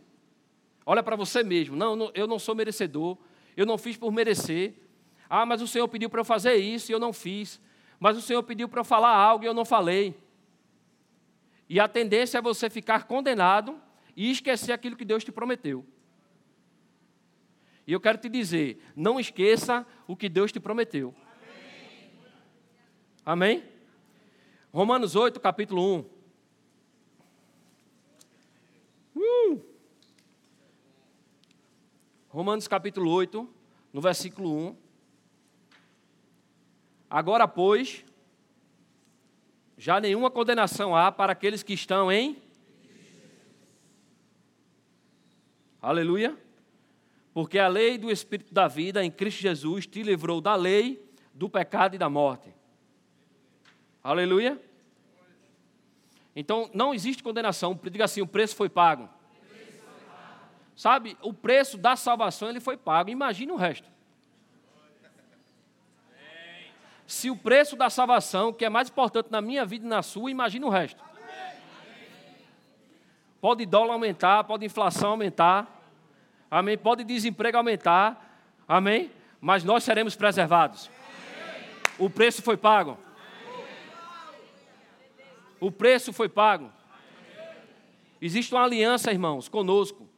Olha 0.91 1.01
para 1.01 1.15
você 1.15 1.41
mesmo. 1.41 1.73
Não, 1.73 2.11
eu 2.13 2.27
não 2.27 2.37
sou 2.37 2.53
merecedor. 2.53 3.17
Eu 3.55 3.65
não 3.65 3.77
fiz 3.77 3.95
por 3.95 4.11
merecer. 4.11 4.73
Ah, 5.29 5.45
mas 5.45 5.61
o 5.61 5.67
Senhor 5.67 5.87
pediu 5.87 6.09
para 6.09 6.19
eu 6.19 6.25
fazer 6.25 6.55
isso 6.55 6.91
e 6.91 6.93
eu 6.93 6.99
não 6.99 7.13
fiz. 7.13 7.61
Mas 7.97 8.17
o 8.17 8.21
Senhor 8.21 8.43
pediu 8.43 8.67
para 8.67 8.81
eu 8.81 8.83
falar 8.83 9.15
algo 9.15 9.45
e 9.45 9.47
eu 9.47 9.53
não 9.53 9.63
falei. 9.63 10.13
E 11.69 11.79
a 11.79 11.87
tendência 11.87 12.39
é 12.39 12.41
você 12.41 12.69
ficar 12.69 13.05
condenado 13.05 13.79
e 14.17 14.29
esquecer 14.29 14.73
aquilo 14.73 14.97
que 14.97 15.05
Deus 15.05 15.23
te 15.23 15.31
prometeu. 15.31 15.85
E 17.87 17.93
eu 17.93 18.01
quero 18.01 18.17
te 18.17 18.27
dizer: 18.27 18.83
não 18.93 19.17
esqueça 19.17 19.87
o 20.05 20.13
que 20.13 20.27
Deus 20.27 20.51
te 20.51 20.59
prometeu. 20.59 21.15
Amém? 23.25 23.63
Romanos 24.73 25.15
8, 25.15 25.39
capítulo 25.39 26.05
1. 29.15 29.21
Uh! 29.21 29.71
Romanos 32.31 32.65
capítulo 32.65 33.11
8, 33.11 33.45
no 33.91 33.99
versículo 33.99 34.55
1. 34.69 34.75
Agora, 37.09 37.45
pois, 37.45 38.05
já 39.77 39.99
nenhuma 39.99 40.31
condenação 40.31 40.95
há 40.95 41.11
para 41.11 41.33
aqueles 41.33 41.61
que 41.61 41.73
estão 41.73 42.09
em. 42.09 42.41
Aleluia. 45.81 46.37
Porque 47.33 47.59
a 47.59 47.67
lei 47.67 47.97
do 47.97 48.09
Espírito 48.09 48.53
da 48.53 48.65
vida 48.65 49.03
em 49.03 49.11
Cristo 49.11 49.41
Jesus 49.41 49.85
te 49.85 50.01
livrou 50.01 50.39
da 50.39 50.55
lei, 50.55 51.05
do 51.33 51.49
pecado 51.49 51.95
e 51.95 51.97
da 51.97 52.09
morte. 52.09 52.55
Aleluia. 54.01 54.57
Então, 56.33 56.71
não 56.73 56.93
existe 56.93 57.21
condenação. 57.21 57.77
Diga 57.91 58.05
assim: 58.05 58.21
o 58.21 58.27
preço 58.27 58.55
foi 58.55 58.69
pago. 58.69 59.09
Sabe, 60.81 61.15
o 61.21 61.31
preço 61.31 61.77
da 61.77 61.95
salvação 61.95 62.49
ele 62.49 62.59
foi 62.59 62.75
pago. 62.75 63.11
Imagine 63.11 63.51
o 63.51 63.55
resto. 63.55 63.87
Se 67.05 67.29
o 67.29 67.37
preço 67.37 67.75
da 67.75 67.87
salvação, 67.87 68.51
que 68.51 68.65
é 68.65 68.69
mais 68.69 68.89
importante 68.89 69.27
na 69.29 69.41
minha 69.41 69.63
vida 69.63 69.85
e 69.85 69.87
na 69.87 70.01
sua, 70.01 70.31
imagine 70.31 70.65
o 70.65 70.69
resto. 70.69 70.99
Pode 73.39 73.63
dólar 73.63 73.93
aumentar, 73.93 74.43
pode 74.45 74.65
inflação 74.65 75.11
aumentar. 75.11 75.67
Amém? 76.49 76.75
Pode 76.79 77.03
desemprego 77.03 77.57
aumentar. 77.57 78.41
Amém? 78.67 79.11
Mas 79.39 79.63
nós 79.63 79.83
seremos 79.83 80.15
preservados. 80.15 80.89
O 81.99 82.09
preço 82.09 82.41
foi 82.41 82.57
pago. 82.57 82.97
O 85.59 85.71
preço 85.71 86.11
foi 86.11 86.27
pago. 86.27 86.73
Existe 88.19 88.51
uma 88.51 88.63
aliança, 88.63 89.11
irmãos, 89.11 89.47
conosco, 89.47 90.09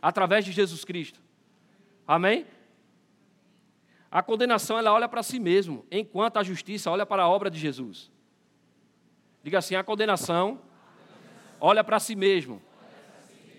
através 0.00 0.44
de 0.44 0.52
Jesus 0.52 0.84
Cristo. 0.84 1.20
Amém? 2.06 2.46
A 4.10 4.22
condenação 4.22 4.78
ela 4.78 4.92
olha 4.92 5.08
para 5.08 5.22
si 5.22 5.38
mesmo, 5.38 5.86
enquanto 5.90 6.38
a 6.38 6.42
justiça 6.42 6.90
olha 6.90 7.06
para 7.06 7.22
a 7.22 7.28
obra 7.28 7.50
de 7.50 7.58
Jesus. 7.58 8.10
Diga 9.42 9.58
assim: 9.58 9.76
a 9.76 9.84
condenação 9.84 10.60
olha 11.60 11.84
para 11.84 12.00
si 12.00 12.16
mesmo, 12.16 12.60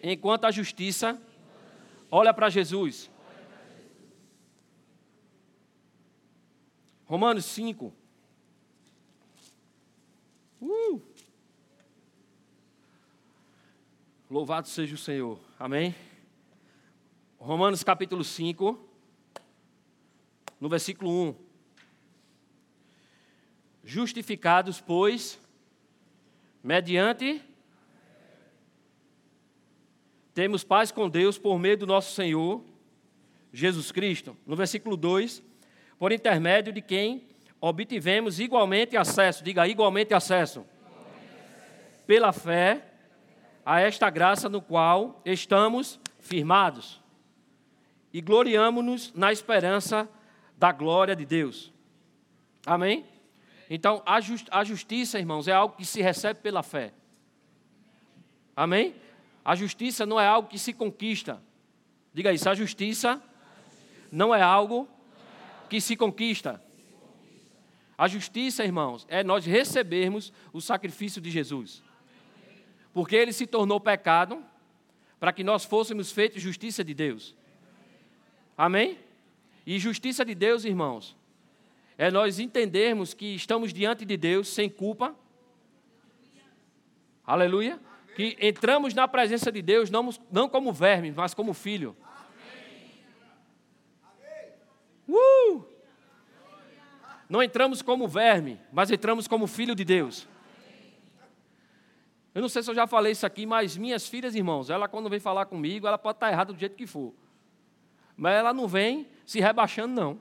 enquanto 0.04 0.46
a 0.46 0.52
justiça 0.52 1.20
olha 2.10 2.34
para 2.34 2.50
Jesus. 2.50 3.10
Romanos 7.06 7.46
5. 7.46 7.94
Uh! 10.62 11.02
Louvado 14.30 14.68
seja 14.68 14.96
o 14.96 14.98
Senhor. 14.98 15.38
Amém? 15.60 15.94
Romanos 17.44 17.84
capítulo 17.84 18.24
5, 18.24 18.80
no 20.60 20.70
versículo 20.70 21.10
1. 21.10 21.36
Justificados, 23.84 24.80
pois, 24.80 25.42
mediante 26.64 27.42
temos 30.36 30.64
paz 30.64 30.92
com 30.92 31.10
Deus 31.10 31.40
por 31.40 31.58
meio 31.58 31.76
do 31.78 31.88
nosso 31.88 32.14
Senhor 32.14 32.64
Jesus 33.52 33.92
Cristo. 33.92 34.38
No 34.46 34.56
versículo 34.56 34.96
2, 34.96 35.42
por 35.98 36.12
intermédio 36.12 36.72
de 36.72 36.80
quem 36.80 37.28
obtivemos 37.60 38.40
igualmente 38.40 38.96
acesso, 38.96 39.44
diga 39.44 39.68
igualmente 39.68 40.14
acesso, 40.14 40.64
pela 42.06 42.32
fé 42.32 42.86
a 43.66 43.82
esta 43.82 44.12
graça 44.12 44.48
no 44.48 44.62
qual 44.62 45.20
estamos 45.26 46.00
firmados 46.20 47.01
e 48.14 48.22
gloriamo-nos 48.22 49.14
na 49.14 49.32
esperança 49.32 50.10
da 50.58 50.72
glória 50.72 51.16
de 51.16 51.26
Deus. 51.26 51.72
Amém? 52.66 53.06
Então, 53.70 54.04
a, 54.06 54.20
just, 54.20 54.48
a 54.52 54.64
justiça, 54.64 55.18
irmãos, 55.18 55.48
é 55.48 55.54
algo 55.54 55.76
que 55.76 55.86
se 55.86 56.02
recebe 56.02 56.40
pela 56.42 56.62
fé. 56.62 56.94
Amém? 58.56 58.96
A 59.44 59.56
justiça 59.56 60.06
não 60.06 60.20
é 60.20 60.28
algo 60.28 60.50
que 60.50 60.60
se 60.60 60.74
conquista. 60.74 61.42
Diga 62.14 62.34
isso, 62.34 62.50
a 62.50 62.54
justiça 62.54 63.22
não 64.12 64.36
é 64.36 64.42
algo 64.42 64.88
que 65.70 65.80
se 65.80 65.96
conquista. 65.96 66.62
A 67.98 68.08
justiça, 68.08 68.64
irmãos, 68.66 69.06
é 69.10 69.24
nós 69.24 69.46
recebermos 69.46 70.34
o 70.52 70.60
sacrifício 70.60 71.22
de 71.22 71.32
Jesus 71.32 71.82
porque 72.94 73.16
ele 73.16 73.34
se 73.34 73.48
tornou 73.48 73.80
pecado 73.80 74.44
para 75.20 75.32
que 75.32 75.44
nós 75.44 75.64
fôssemos 75.64 76.12
feitos 76.12 76.42
justiça 76.42 76.84
de 76.84 76.94
Deus. 76.94 77.36
Amém? 78.58 78.98
E 79.66 79.80
justiça 79.80 80.26
de 80.26 80.36
Deus, 80.36 80.66
irmãos, 80.66 81.16
é 81.98 82.10
nós 82.10 82.40
entendermos 82.40 83.14
que 83.14 83.36
estamos 83.36 83.72
diante 83.74 84.06
de 84.06 84.18
Deus 84.18 84.48
sem 84.48 84.70
culpa. 84.70 85.16
Aleluia. 87.26 87.80
Que 88.16 88.38
entramos 88.42 88.94
na 88.94 89.08
presença 89.08 89.52
de 89.52 89.62
Deus 89.62 89.90
não, 89.90 90.10
não 90.32 90.50
como 90.50 90.74
verme, 90.74 91.12
mas 91.12 91.34
como 91.34 91.54
filho. 91.54 91.96
Uh! 95.08 95.64
Não 97.30 97.42
entramos 97.42 97.82
como 97.82 98.08
verme, 98.08 98.60
mas 98.74 98.92
entramos 98.92 99.28
como 99.28 99.48
filho 99.48 99.74
de 99.74 99.86
Deus. 99.86 100.28
Eu 102.34 102.42
não 102.42 102.50
sei 102.50 102.64
se 102.64 102.70
eu 102.70 102.76
já 102.76 102.88
falei 102.88 103.12
isso 103.12 103.26
aqui, 103.26 103.46
mas 103.46 103.78
minhas 103.78 104.08
filhas, 104.08 104.36
irmãos, 104.36 104.70
ela 104.70 104.88
quando 104.88 105.10
vem 105.10 105.20
falar 105.20 105.46
comigo, 105.46 105.88
ela 105.88 105.98
pode 105.98 106.18
estar 106.18 106.32
errada 106.32 106.52
do 106.52 106.60
jeito 106.60 106.76
que 106.76 106.88
for. 106.88 107.14
Mas 108.16 108.34
ela 108.34 108.54
não 108.54 108.68
vem 108.68 109.08
se 109.26 109.40
rebaixando, 109.40 109.94
não. 109.94 110.20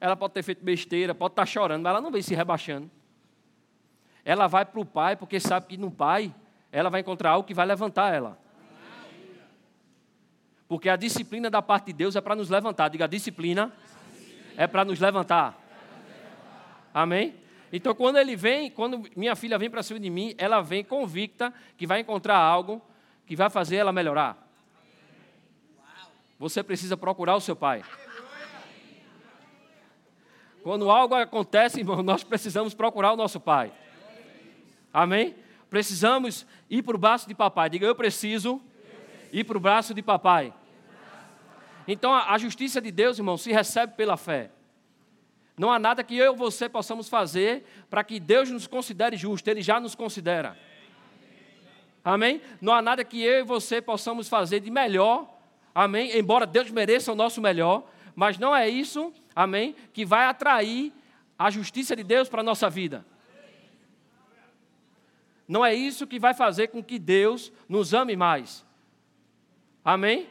Ela 0.00 0.16
pode 0.16 0.34
ter 0.34 0.42
feito 0.42 0.64
besteira, 0.64 1.14
pode 1.14 1.32
estar 1.32 1.46
chorando, 1.46 1.82
mas 1.82 1.90
ela 1.90 2.00
não 2.00 2.10
vem 2.10 2.22
se 2.22 2.34
rebaixando. 2.34 2.90
Ela 4.24 4.46
vai 4.46 4.64
para 4.64 4.80
o 4.80 4.84
pai, 4.84 5.16
porque 5.16 5.38
sabe 5.38 5.66
que 5.66 5.76
no 5.76 5.90
pai 5.90 6.34
ela 6.70 6.90
vai 6.90 7.00
encontrar 7.00 7.30
algo 7.30 7.46
que 7.46 7.54
vai 7.54 7.64
levantar 7.64 8.12
ela. 8.12 8.38
Porque 10.68 10.88
a 10.88 10.96
disciplina 10.96 11.48
da 11.48 11.62
parte 11.62 11.86
de 11.86 11.92
Deus 11.92 12.16
é 12.16 12.20
para 12.20 12.34
nos 12.34 12.50
levantar. 12.50 12.88
Diga, 12.88 13.04
a 13.04 13.08
disciplina 13.08 13.72
é 14.56 14.66
para 14.66 14.84
nos 14.84 14.98
levantar. 14.98 15.56
Amém? 16.92 17.34
Então, 17.72 17.94
quando 17.94 18.16
ele 18.16 18.36
vem, 18.36 18.70
quando 18.70 19.04
minha 19.16 19.36
filha 19.36 19.58
vem 19.58 19.70
para 19.70 19.82
cima 19.82 20.00
de 20.00 20.10
mim, 20.10 20.34
ela 20.38 20.60
vem 20.60 20.82
convicta 20.82 21.52
que 21.76 21.86
vai 21.86 22.00
encontrar 22.00 22.36
algo 22.36 22.82
que 23.26 23.36
vai 23.36 23.50
fazer 23.50 23.76
ela 23.76 23.92
melhorar. 23.92 24.45
Você 26.38 26.62
precisa 26.62 26.96
procurar 26.96 27.36
o 27.36 27.40
seu 27.40 27.56
pai. 27.56 27.82
Quando 30.62 30.90
algo 30.90 31.14
acontece, 31.14 31.80
irmão, 31.80 32.02
nós 32.02 32.24
precisamos 32.24 32.74
procurar 32.74 33.12
o 33.12 33.16
nosso 33.16 33.38
pai. 33.38 33.72
Amém? 34.92 35.36
Precisamos 35.70 36.46
ir 36.68 36.82
para 36.82 36.96
o 36.96 36.98
braço 36.98 37.28
de 37.28 37.34
papai. 37.34 37.70
Diga, 37.70 37.86
eu 37.86 37.94
preciso 37.94 38.60
ir 39.32 39.44
para 39.44 39.56
o 39.56 39.60
braço 39.60 39.94
de 39.94 40.02
papai. 40.02 40.52
Então, 41.86 42.12
a 42.12 42.36
justiça 42.36 42.80
de 42.80 42.90
Deus, 42.90 43.18
irmão, 43.18 43.36
se 43.36 43.52
recebe 43.52 43.94
pela 43.94 44.16
fé. 44.16 44.50
Não 45.56 45.70
há 45.70 45.78
nada 45.78 46.04
que 46.04 46.16
eu 46.16 46.34
e 46.34 46.36
você 46.36 46.68
possamos 46.68 47.08
fazer 47.08 47.64
para 47.88 48.04
que 48.04 48.20
Deus 48.20 48.50
nos 48.50 48.66
considere 48.66 49.16
justo, 49.16 49.48
Ele 49.48 49.62
já 49.62 49.80
nos 49.80 49.94
considera. 49.94 50.58
Amém? 52.04 52.42
Não 52.60 52.72
há 52.72 52.82
nada 52.82 53.04
que 53.04 53.22
eu 53.22 53.40
e 53.40 53.42
você 53.42 53.80
possamos 53.80 54.28
fazer 54.28 54.60
de 54.60 54.70
melhor, 54.70 55.35
amém? 55.82 56.16
Embora 56.18 56.46
Deus 56.46 56.70
mereça 56.70 57.12
o 57.12 57.16
nosso 57.16 57.40
melhor, 57.40 57.88
mas 58.14 58.38
não 58.38 58.54
é 58.54 58.68
isso, 58.68 59.12
amém? 59.34 59.74
Que 59.92 60.04
vai 60.04 60.26
atrair 60.26 60.92
a 61.38 61.50
justiça 61.50 61.94
de 61.94 62.02
Deus 62.02 62.28
para 62.28 62.40
a 62.40 62.44
nossa 62.44 62.68
vida. 62.68 63.04
Não 65.46 65.64
é 65.64 65.74
isso 65.74 66.06
que 66.06 66.18
vai 66.18 66.34
fazer 66.34 66.68
com 66.68 66.82
que 66.82 66.98
Deus 66.98 67.52
nos 67.68 67.94
ame 67.94 68.16
mais. 68.16 68.64
Amém? 69.84 70.28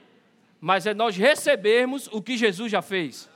mas 0.65 0.88
é 0.88 0.95
nós 0.95 1.15
recebermos 1.15 2.08
o 2.08 2.19
que 2.23 2.36
Jesus 2.36 2.71
já 2.71 2.81
fez. 2.81 3.29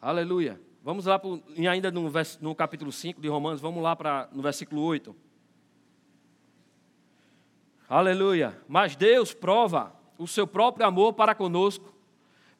Aleluia. 0.00 0.58
Vamos 0.84 1.06
lá, 1.06 1.16
pro, 1.16 1.40
ainda 1.70 1.92
no, 1.92 2.10
no 2.40 2.54
capítulo 2.56 2.90
5 2.90 3.20
de 3.20 3.28
Romanos, 3.28 3.60
vamos 3.60 3.80
lá 3.80 3.94
para 3.94 4.28
no 4.32 4.42
versículo 4.42 4.82
8. 4.82 5.14
Aleluia. 7.88 8.60
Mas 8.66 8.96
Deus 8.96 9.32
prova 9.32 9.94
o 10.18 10.26
seu 10.26 10.44
próprio 10.44 10.84
amor 10.84 11.12
para 11.12 11.36
conosco, 11.36 11.94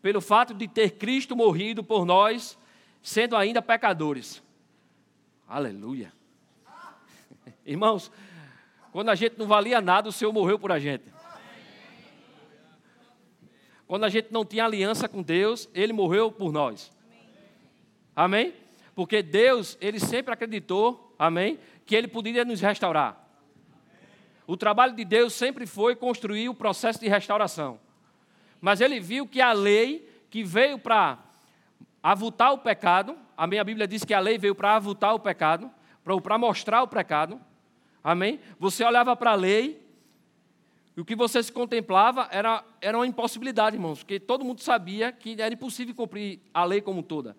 pelo 0.00 0.20
fato 0.20 0.54
de 0.54 0.68
ter 0.68 0.92
Cristo 0.92 1.34
morrido 1.34 1.82
por 1.82 2.04
nós, 2.04 2.56
sendo 3.02 3.36
ainda 3.36 3.60
pecadores. 3.60 4.40
Aleluia. 5.48 6.12
Irmãos, 7.66 8.12
quando 8.92 9.08
a 9.08 9.16
gente 9.16 9.36
não 9.36 9.48
valia 9.48 9.80
nada, 9.80 10.08
o 10.08 10.12
Senhor 10.12 10.32
morreu 10.32 10.60
por 10.60 10.70
a 10.70 10.78
gente. 10.78 11.12
Quando 13.84 14.04
a 14.04 14.08
gente 14.08 14.28
não 14.30 14.44
tinha 14.44 14.64
aliança 14.64 15.08
com 15.08 15.22
Deus, 15.22 15.68
Ele 15.74 15.92
morreu 15.92 16.30
por 16.30 16.52
nós. 16.52 16.92
Amém? 18.14 18.54
Porque 18.94 19.22
Deus, 19.22 19.76
Ele 19.80 19.98
sempre 19.98 20.32
acreditou, 20.34 21.14
amém, 21.18 21.58
que 21.86 21.96
Ele 21.96 22.08
poderia 22.08 22.44
nos 22.44 22.60
restaurar. 22.60 23.18
O 24.46 24.56
trabalho 24.56 24.94
de 24.94 25.04
Deus 25.04 25.32
sempre 25.32 25.66
foi 25.66 25.96
construir 25.96 26.48
o 26.48 26.54
processo 26.54 27.00
de 27.00 27.08
restauração. 27.08 27.78
Mas 28.60 28.80
Ele 28.80 29.00
viu 29.00 29.26
que 29.26 29.40
a 29.40 29.52
lei 29.52 30.08
que 30.28 30.44
veio 30.44 30.78
para 30.78 31.18
avultar 32.02 32.52
o 32.52 32.58
pecado, 32.58 33.16
a 33.36 33.46
minha 33.46 33.62
Bíblia 33.62 33.86
diz 33.86 34.04
que 34.04 34.14
a 34.14 34.20
lei 34.20 34.38
veio 34.38 34.54
para 34.54 34.76
avultar 34.76 35.14
o 35.14 35.20
pecado, 35.20 35.70
para 36.22 36.38
mostrar 36.38 36.82
o 36.82 36.88
pecado, 36.88 37.40
amém? 38.02 38.40
Você 38.58 38.84
olhava 38.84 39.14
para 39.14 39.32
a 39.32 39.34
lei, 39.34 39.80
e 40.96 41.00
o 41.00 41.04
que 41.04 41.14
você 41.14 41.42
se 41.42 41.50
contemplava 41.50 42.28
era, 42.30 42.62
era 42.80 42.98
uma 42.98 43.06
impossibilidade, 43.06 43.76
irmãos, 43.76 44.00
porque 44.00 44.20
todo 44.20 44.44
mundo 44.44 44.60
sabia 44.60 45.12
que 45.12 45.40
era 45.40 45.54
impossível 45.54 45.94
cumprir 45.94 46.40
a 46.52 46.64
lei 46.64 46.80
como 46.80 47.02
toda. 47.02 47.36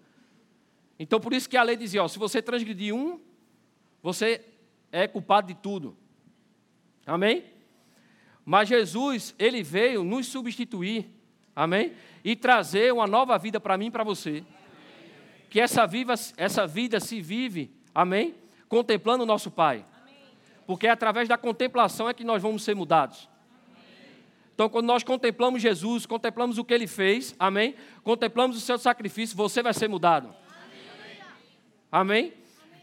Então, 0.97 1.19
por 1.19 1.33
isso 1.33 1.49
que 1.49 1.57
a 1.57 1.63
lei 1.63 1.75
dizia: 1.75 2.03
ó, 2.03 2.07
se 2.07 2.19
você 2.19 2.41
transgredir 2.41 2.93
um, 2.93 3.19
você 4.01 4.43
é 4.91 5.07
culpado 5.07 5.47
de 5.47 5.55
tudo. 5.55 5.97
Amém? 7.05 7.45
Mas 8.45 8.69
Jesus, 8.69 9.33
ele 9.39 9.63
veio 9.63 10.03
nos 10.03 10.27
substituir, 10.27 11.09
amém? 11.55 11.93
E 12.23 12.35
trazer 12.35 12.93
uma 12.93 13.07
nova 13.07 13.37
vida 13.37 13.59
para 13.59 13.77
mim 13.77 13.87
e 13.87 13.91
para 13.91 14.03
você. 14.03 14.43
Que 15.49 15.59
essa, 15.59 15.85
viva, 15.85 16.13
essa 16.37 16.67
vida 16.67 16.99
se 16.99 17.21
vive, 17.21 17.71
amém? 17.93 18.35
Contemplando 18.67 19.23
o 19.23 19.27
nosso 19.27 19.49
Pai. 19.49 19.85
Porque 20.65 20.87
é 20.87 20.89
através 20.89 21.27
da 21.27 21.37
contemplação 21.37 22.09
é 22.09 22.13
que 22.13 22.23
nós 22.23 22.41
vamos 22.41 22.63
ser 22.63 22.75
mudados. 22.75 23.29
Então, 24.53 24.69
quando 24.69 24.85
nós 24.85 25.03
contemplamos 25.03 25.61
Jesus, 25.61 26.05
contemplamos 26.05 26.57
o 26.57 26.63
que 26.63 26.73
ele 26.73 26.87
fez, 26.87 27.35
amém? 27.39 27.75
Contemplamos 28.03 28.55
o 28.55 28.61
seu 28.61 28.77
sacrifício, 28.77 29.35
você 29.35 29.63
vai 29.63 29.73
ser 29.73 29.87
mudado. 29.87 30.33
Amém? 31.93 32.33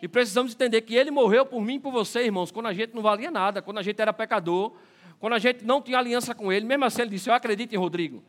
E 0.00 0.06
precisamos 0.06 0.54
entender 0.54 0.82
que 0.82 0.94
Ele 0.94 1.10
morreu 1.10 1.44
por 1.44 1.60
mim 1.60 1.74
e 1.74 1.80
por 1.80 1.90
você, 1.90 2.22
irmãos, 2.22 2.52
quando 2.52 2.66
a 2.66 2.72
gente 2.72 2.94
não 2.94 3.02
valia 3.02 3.28
nada, 3.28 3.60
quando 3.60 3.78
a 3.78 3.82
gente 3.82 4.00
era 4.00 4.12
pecador, 4.12 4.72
quando 5.18 5.32
a 5.32 5.38
gente 5.40 5.64
não 5.64 5.82
tinha 5.82 5.98
aliança 5.98 6.32
com 6.32 6.52
Ele. 6.52 6.64
Mesmo 6.64 6.84
assim, 6.84 7.02
Ele 7.02 7.10
disse: 7.10 7.28
Eu 7.28 7.34
acredito 7.34 7.72
em 7.72 7.76
Rodrigo. 7.76 8.22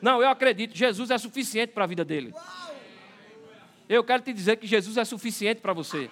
Não, 0.00 0.22
eu 0.22 0.28
acredito, 0.28 0.72
Jesus 0.76 1.10
é 1.10 1.18
suficiente 1.18 1.72
para 1.72 1.82
a 1.82 1.86
vida 1.88 2.04
dele. 2.04 2.32
Eu 3.88 4.04
quero 4.04 4.22
te 4.22 4.32
dizer 4.32 4.54
que 4.58 4.68
Jesus 4.68 4.96
é 4.96 5.04
suficiente 5.04 5.60
para 5.60 5.72
você. 5.72 6.08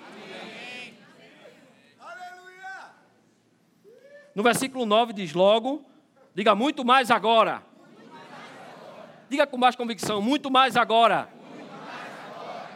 No 4.35 4.43
versículo 4.43 4.85
9 4.85 5.13
diz 5.13 5.33
logo, 5.33 5.85
diga 6.35 6.57
muito 6.57 6.85
mais 6.85 7.09
agora. 7.09 7.63
Diga 9.31 9.47
com 9.47 9.57
mais 9.57 9.77
convicção, 9.77 10.21
muito 10.21 10.51
mais 10.51 10.77
agora 10.77 11.36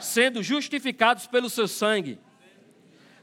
sendo 0.00 0.42
justificados 0.42 1.26
pelo 1.26 1.50
seu 1.50 1.68
sangue, 1.68 2.18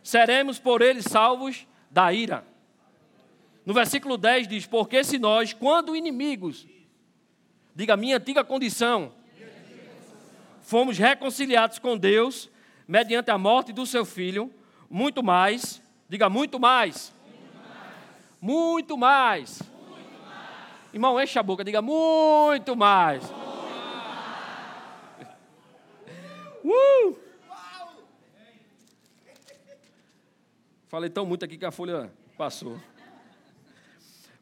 seremos 0.03 0.59
por 0.59 0.81
ele 0.81 1.01
salvos 1.01 1.67
da 1.89 2.13
ira. 2.13 2.45
No 3.65 3.73
versículo 3.73 4.17
10 4.17 4.47
diz: 4.47 4.65
Porque 4.65 5.03
se 5.03 5.19
nós, 5.19 5.51
quando 5.51 5.95
inimigos, 5.95 6.65
diga 7.75 7.97
minha 7.97 8.17
antiga 8.17 8.43
condição, 8.43 9.11
fomos 10.61 10.97
reconciliados 10.97 11.79
com 11.79 11.97
Deus 11.97 12.49
mediante 12.87 13.29
a 13.29 13.37
morte 13.37 13.73
do 13.73 13.85
seu 13.85 14.05
filho, 14.05 14.53
muito 14.89 15.21
mais, 15.21 15.81
diga 16.07 16.29
muito 16.29 16.59
mais, 16.59 17.13
muito 18.41 18.97
mais. 18.97 19.61
Muito 19.61 19.61
mais. 20.21 20.57
Irmão, 20.93 21.21
enche 21.21 21.37
a 21.37 21.43
boca, 21.43 21.65
diga 21.65 21.81
muito 21.81 22.75
mais. 22.75 23.23
Uh! 26.67 27.15
Falei 30.89 31.09
tão 31.09 31.25
muito 31.25 31.45
aqui 31.45 31.57
que 31.57 31.65
a 31.65 31.71
folha 31.71 32.11
passou. 32.37 32.79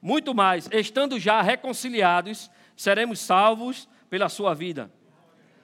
Muito 0.01 0.33
mais, 0.33 0.67
estando 0.71 1.19
já 1.19 1.41
reconciliados, 1.41 2.49
seremos 2.75 3.19
salvos 3.19 3.87
pela 4.09 4.29
sua 4.29 4.53
vida. 4.53 4.91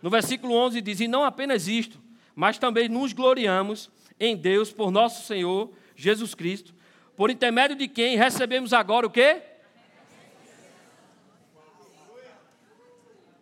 No 0.02 0.10
versículo 0.10 0.54
11 0.56 0.82
diz: 0.82 1.00
E 1.00 1.08
não 1.08 1.24
apenas 1.24 1.67
isto, 1.67 2.00
mas 2.36 2.58
também 2.58 2.89
nos 2.89 3.13
gloriamos 3.13 3.89
em 4.19 4.36
Deus 4.36 4.71
por 4.71 4.91
nosso 4.91 5.26
Senhor 5.26 5.71
Jesus 5.95 6.36
Cristo, 6.36 6.74
por 7.15 7.30
intermédio 7.30 7.76
de 7.76 7.88
quem 7.88 8.17
recebemos 8.17 8.74
agora 8.74 9.06
o 9.06 9.10
quê? 9.10 9.41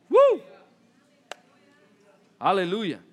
Uh! 0.10 0.42
Aleluia. 2.40 3.09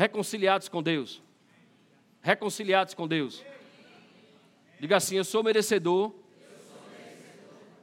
Reconciliados 0.00 0.66
com 0.66 0.82
Deus. 0.82 1.22
Reconciliados 2.22 2.94
com 2.94 3.06
Deus. 3.06 3.44
Diga 4.80 4.96
assim: 4.96 5.16
Eu 5.16 5.24
sou 5.24 5.42
merecedor, 5.42 6.14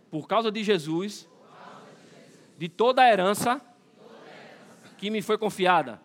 por 0.09 0.27
causa 0.27 0.51
de 0.51 0.63
Jesus, 0.63 1.29
de 2.57 2.67
toda 2.67 3.03
a 3.03 3.11
herança 3.11 3.61
que 4.97 5.11
me 5.11 5.21
foi 5.21 5.37
confiada. 5.37 6.01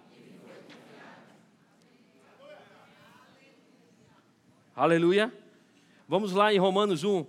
Aleluia. 4.77 5.33
Vamos 6.07 6.33
lá 6.33 6.53
em 6.53 6.59
Romanos 6.59 7.05
1. 7.05 7.27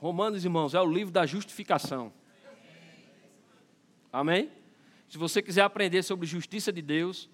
Romanos, 0.00 0.44
irmãos, 0.44 0.72
é 0.72 0.80
o 0.80 0.90
livro 0.90 1.12
da 1.12 1.26
justificação. 1.26 2.10
Amém? 4.10 4.63
Se 5.14 5.18
você 5.18 5.40
quiser 5.40 5.62
aprender 5.62 6.02
sobre 6.02 6.26
justiça 6.26 6.72
de 6.72 6.82
Deus, 6.82 7.30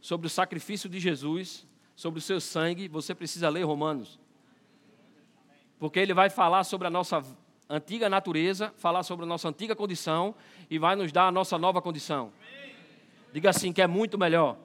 sobre 0.00 0.26
o 0.26 0.28
sacrifício 0.28 0.88
de 0.88 0.98
Jesus, 0.98 1.64
sobre 1.94 2.18
o 2.18 2.20
seu 2.20 2.40
sangue, 2.40 2.88
você 2.88 3.14
precisa 3.14 3.48
ler 3.48 3.62
Romanos. 3.62 4.18
Porque 5.78 6.00
ele 6.00 6.12
vai 6.12 6.28
falar 6.28 6.64
sobre 6.64 6.88
a 6.88 6.90
nossa 6.90 7.22
antiga 7.70 8.08
natureza, 8.08 8.74
falar 8.76 9.04
sobre 9.04 9.24
a 9.24 9.28
nossa 9.28 9.48
antiga 9.48 9.76
condição 9.76 10.34
e 10.68 10.80
vai 10.80 10.96
nos 10.96 11.12
dar 11.12 11.28
a 11.28 11.30
nossa 11.30 11.56
nova 11.56 11.80
condição. 11.80 12.32
Diga 13.32 13.50
assim, 13.50 13.72
que 13.72 13.80
é 13.80 13.86
muito 13.86 14.18
melhor. 14.18 14.58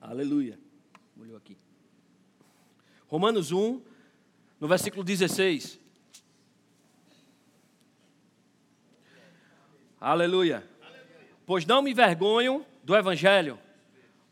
Aleluia. 0.00 0.56
Molhou 1.16 1.36
aqui. 1.36 1.58
Romanos 3.08 3.50
1, 3.50 3.82
no 4.60 4.68
versículo 4.68 5.02
16. 5.02 5.82
Aleluia. 10.04 10.62
Pois 11.46 11.64
não 11.64 11.80
me 11.80 11.92
envergonho 11.92 12.62
do 12.82 12.94
Evangelho, 12.94 13.58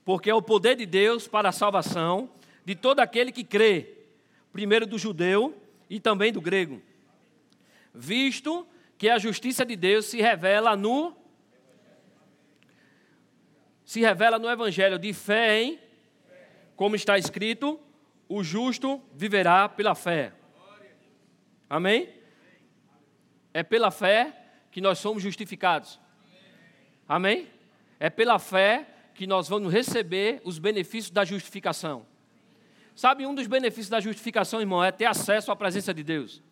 porque 0.04 0.28
é 0.28 0.34
o 0.34 0.42
poder 0.42 0.76
de 0.76 0.84
Deus 0.84 1.26
para 1.26 1.48
a 1.48 1.52
salvação 1.52 2.28
de 2.62 2.74
todo 2.74 3.00
aquele 3.00 3.32
que 3.32 3.42
crê, 3.42 3.94
primeiro 4.52 4.86
do 4.86 4.98
judeu 4.98 5.58
e 5.88 5.98
também 5.98 6.30
do 6.30 6.42
grego. 6.42 6.82
Visto 7.94 8.66
que 8.98 9.08
a 9.08 9.16
justiça 9.18 9.64
de 9.64 9.74
Deus 9.74 10.04
se 10.04 10.20
revela 10.20 10.76
no 10.76 11.16
se 13.82 14.00
revela 14.00 14.38
no 14.38 14.50
evangelho 14.50 14.98
de 14.98 15.14
fé 15.14 15.62
em 15.62 15.80
como 16.76 16.96
está 16.96 17.16
escrito, 17.16 17.80
o 18.28 18.44
justo 18.44 19.02
viverá 19.14 19.70
pela 19.70 19.94
fé. 19.94 20.34
Amém? 21.66 22.10
É 23.54 23.62
pela 23.62 23.90
fé 23.90 24.41
que 24.72 24.80
nós 24.80 24.98
somos 24.98 25.22
justificados. 25.22 26.00
Amém? 27.06 27.48
É 28.00 28.08
pela 28.08 28.38
fé 28.38 28.88
que 29.14 29.26
nós 29.26 29.46
vamos 29.46 29.70
receber 29.70 30.40
os 30.44 30.58
benefícios 30.58 31.10
da 31.10 31.24
justificação. 31.24 32.06
Sabe, 32.96 33.26
um 33.26 33.34
dos 33.34 33.46
benefícios 33.46 33.90
da 33.90 34.00
justificação, 34.00 34.60
irmão, 34.60 34.82
é 34.82 34.90
ter 34.90 35.04
acesso 35.04 35.52
à 35.52 35.56
presença 35.56 35.92
de 35.92 36.02
Deus. 36.02 36.42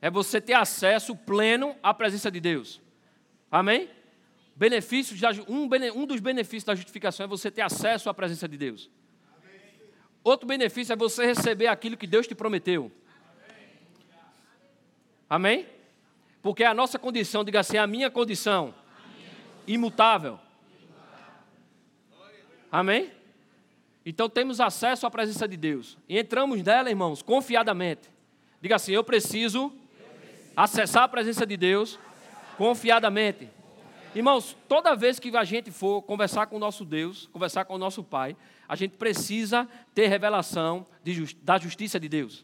é 0.00 0.08
você 0.08 0.40
ter 0.40 0.54
acesso 0.54 1.16
pleno 1.16 1.76
à 1.82 1.92
presença 1.92 2.30
de 2.30 2.38
Deus. 2.38 2.80
Amém? 3.50 3.90
Benefícios, 4.54 5.20
um, 5.48 5.68
um 5.94 6.06
dos 6.06 6.20
benefícios 6.20 6.64
da 6.64 6.74
justificação 6.76 7.24
é 7.24 7.26
você 7.26 7.50
ter 7.50 7.62
acesso 7.62 8.08
à 8.08 8.14
presença 8.14 8.48
de 8.48 8.56
Deus. 8.56 8.88
Outro 10.22 10.46
benefício 10.46 10.92
é 10.92 10.96
você 10.96 11.26
receber 11.26 11.66
aquilo 11.66 11.96
que 11.96 12.06
Deus 12.06 12.28
te 12.28 12.34
prometeu. 12.34 12.92
Amém? 15.28 15.66
Porque 16.48 16.64
a 16.64 16.72
nossa 16.72 16.98
condição, 16.98 17.44
diga 17.44 17.60
assim, 17.60 17.76
a 17.76 17.86
minha 17.86 18.10
condição, 18.10 18.74
imutável. 19.66 20.40
Amém? 22.72 23.12
Então 24.02 24.30
temos 24.30 24.58
acesso 24.58 25.06
à 25.06 25.10
presença 25.10 25.46
de 25.46 25.58
Deus. 25.58 25.98
E 26.08 26.18
entramos 26.18 26.62
nela, 26.62 26.88
irmãos, 26.88 27.20
confiadamente. 27.20 28.08
Diga 28.62 28.76
assim: 28.76 28.92
eu 28.92 29.04
preciso 29.04 29.70
acessar 30.56 31.02
a 31.02 31.08
presença 31.08 31.44
de 31.44 31.54
Deus 31.54 31.98
confiadamente. 32.56 33.50
Irmãos, 34.14 34.56
toda 34.66 34.96
vez 34.96 35.18
que 35.18 35.36
a 35.36 35.44
gente 35.44 35.70
for 35.70 36.00
conversar 36.00 36.46
com 36.46 36.56
o 36.56 36.58
nosso 36.58 36.82
Deus, 36.82 37.28
conversar 37.30 37.66
com 37.66 37.74
o 37.74 37.78
nosso 37.78 38.02
Pai, 38.02 38.34
a 38.66 38.74
gente 38.74 38.96
precisa 38.96 39.68
ter 39.94 40.06
revelação 40.06 40.86
de, 41.04 41.36
da 41.42 41.58
justiça 41.58 42.00
de 42.00 42.08
Deus. 42.08 42.42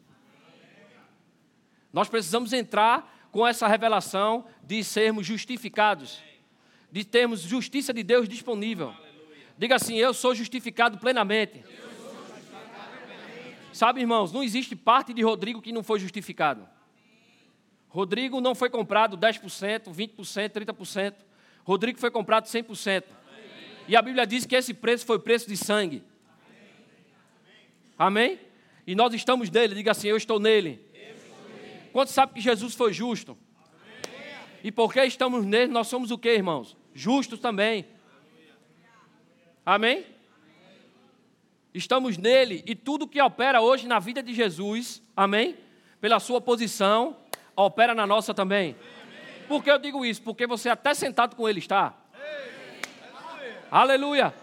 Nós 1.90 2.06
precisamos 2.06 2.52
entrar 2.52 3.13
com 3.34 3.44
essa 3.44 3.66
revelação 3.66 4.44
de 4.62 4.84
sermos 4.84 5.26
justificados, 5.26 6.22
de 6.92 7.04
termos 7.04 7.40
justiça 7.40 7.92
de 7.92 8.04
Deus 8.04 8.28
disponível. 8.28 8.94
Diga 9.58 9.74
assim: 9.74 9.96
Eu 9.96 10.14
sou 10.14 10.36
justificado 10.36 10.98
plenamente. 10.98 11.64
Sabe, 13.72 14.00
irmãos, 14.00 14.32
não 14.32 14.40
existe 14.40 14.76
parte 14.76 15.12
de 15.12 15.20
Rodrigo 15.20 15.60
que 15.60 15.72
não 15.72 15.82
foi 15.82 15.98
justificado. 15.98 16.64
Rodrigo 17.88 18.40
não 18.40 18.54
foi 18.54 18.70
comprado 18.70 19.18
10%, 19.18 19.92
20%, 19.92 20.50
30%. 20.50 21.14
Rodrigo 21.64 21.98
foi 21.98 22.12
comprado 22.12 22.44
100%. 22.44 23.02
E 23.88 23.96
a 23.96 24.02
Bíblia 24.02 24.24
diz 24.28 24.46
que 24.46 24.54
esse 24.54 24.72
preço 24.72 25.04
foi 25.04 25.18
preço 25.18 25.48
de 25.48 25.56
sangue. 25.56 26.04
Amém? 27.98 28.38
E 28.86 28.94
nós 28.94 29.12
estamos 29.12 29.50
nele. 29.50 29.74
Diga 29.74 29.90
assim: 29.90 30.06
Eu 30.06 30.16
estou 30.16 30.38
nele. 30.38 30.83
Quantos 31.94 32.12
sabem 32.12 32.34
que 32.34 32.40
Jesus 32.40 32.74
foi 32.74 32.92
justo? 32.92 33.38
E 34.64 34.72
porque 34.72 35.00
estamos 35.04 35.46
nele, 35.46 35.70
nós 35.70 35.86
somos 35.86 36.10
o 36.10 36.18
que, 36.18 36.28
irmãos? 36.28 36.76
Justos 36.92 37.38
também. 37.38 37.86
Amém? 39.64 40.04
Estamos 41.72 42.18
nele 42.18 42.64
e 42.66 42.74
tudo 42.74 43.06
que 43.06 43.22
opera 43.22 43.60
hoje 43.60 43.86
na 43.86 44.00
vida 44.00 44.24
de 44.24 44.34
Jesus, 44.34 45.04
amém? 45.16 45.56
Pela 46.00 46.18
sua 46.18 46.40
posição, 46.40 47.16
opera 47.54 47.94
na 47.94 48.08
nossa 48.08 48.34
também. 48.34 48.74
Por 49.46 49.62
que 49.62 49.70
eu 49.70 49.78
digo 49.78 50.04
isso? 50.04 50.20
Porque 50.20 50.48
você 50.48 50.68
até 50.68 50.94
sentado 50.94 51.36
com 51.36 51.48
ele 51.48 51.60
está. 51.60 51.94
Aleluia. 53.70 54.34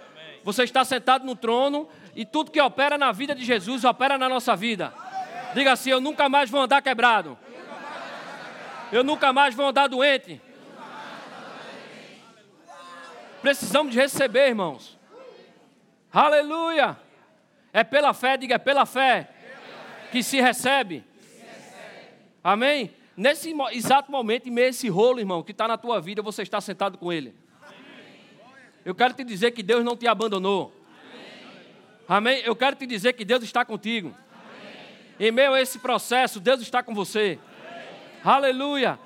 Você 0.41 0.63
está 0.63 0.85
sentado 0.85 1.25
no 1.25 1.35
trono 1.35 1.89
e 2.15 2.25
tudo 2.25 2.49
que 2.49 2.61
opera 2.61 2.97
na 2.97 3.11
vida 3.11 3.35
de 3.35 3.43
Jesus 3.43 3.83
opera 3.83 4.17
na 4.17 4.29
nossa 4.29 4.55
vida. 4.55 5.11
Diga 5.53 5.73
assim: 5.73 5.89
Eu 5.89 6.01
nunca 6.01 6.29
mais 6.29 6.49
vou 6.49 6.61
andar 6.61 6.81
quebrado. 6.81 7.37
Eu 8.91 9.03
nunca 9.03 9.31
mais 9.31 9.55
vou 9.55 9.67
andar 9.67 9.87
doente. 9.87 10.41
Precisamos 13.41 13.91
de 13.91 13.99
receber, 13.99 14.49
irmãos. 14.49 14.97
Aleluia. 16.13 16.97
É 17.73 17.83
pela 17.83 18.13
fé, 18.13 18.35
diga, 18.37 18.55
é 18.55 18.57
pela 18.57 18.85
fé, 18.85 19.29
que 20.11 20.21
se 20.21 20.41
recebe. 20.41 21.03
Amém? 22.43 22.93
Nesse 23.15 23.53
exato 23.71 24.11
momento, 24.11 24.47
em 24.47 24.51
meio 24.51 24.67
a 24.67 24.69
esse 24.69 24.89
rolo, 24.89 25.19
irmão, 25.19 25.41
que 25.41 25.51
está 25.51 25.67
na 25.67 25.77
tua 25.77 26.01
vida, 26.01 26.21
você 26.21 26.41
está 26.41 26.59
sentado 26.59 26.97
com 26.97 27.13
Ele. 27.13 27.33
Eu 28.83 28.93
quero 28.93 29.13
te 29.13 29.23
dizer 29.23 29.51
que 29.51 29.63
Deus 29.63 29.83
não 29.85 29.95
te 29.95 30.07
abandonou. 30.07 30.73
Amém? 32.07 32.41
Eu 32.43 32.55
quero 32.55 32.75
te 32.75 32.85
dizer 32.85 33.13
que 33.13 33.23
Deus 33.23 33.43
está 33.43 33.63
contigo. 33.63 34.13
Em 35.21 35.31
meio 35.31 35.53
a 35.53 35.62
esse 35.62 35.77
processo, 35.77 36.39
Deus 36.39 36.62
está 36.62 36.81
com 36.81 36.95
você. 36.95 37.38
Aleluia. 38.25 38.97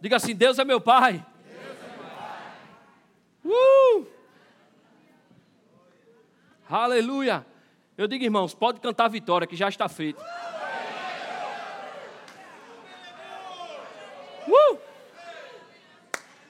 Diga 0.00 0.14
assim: 0.14 0.32
Deus 0.32 0.60
é 0.60 0.64
meu 0.64 0.80
Pai. 0.80 1.24
Deus 1.44 1.64
é 1.66 1.88
meu 1.88 2.04
pai. 2.06 3.52
Uh! 3.98 4.06
Aleluia. 6.68 7.44
Eu 7.98 8.06
digo, 8.06 8.22
irmãos, 8.22 8.54
pode 8.54 8.78
cantar 8.78 9.06
a 9.06 9.08
vitória, 9.08 9.44
que 9.44 9.56
já 9.56 9.68
está 9.68 9.88
feito. 9.88 10.22
Uh! 14.46 14.78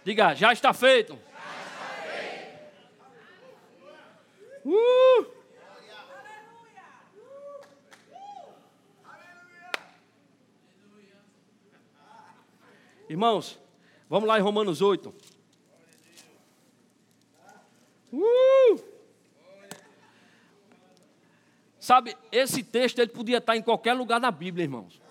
Diga, 0.05 0.35
já 0.35 0.53
está 0.53 0.75
feito. 0.75 1.19
Uh! 4.67 5.40
Irmãos, 13.11 13.59
vamos 14.09 14.29
lá 14.29 14.39
em 14.39 14.41
Romanos 14.41 14.81
8. 14.81 15.13
Uh! 18.13 18.81
Sabe, 21.81 22.17
esse 22.31 22.63
texto 22.63 23.01
ele 23.01 23.11
podia 23.11 23.39
estar 23.39 23.57
em 23.57 23.63
qualquer 23.63 23.95
lugar 23.95 24.21
na 24.21 24.31
Bíblia, 24.31 24.63
irmãos. 24.63 25.03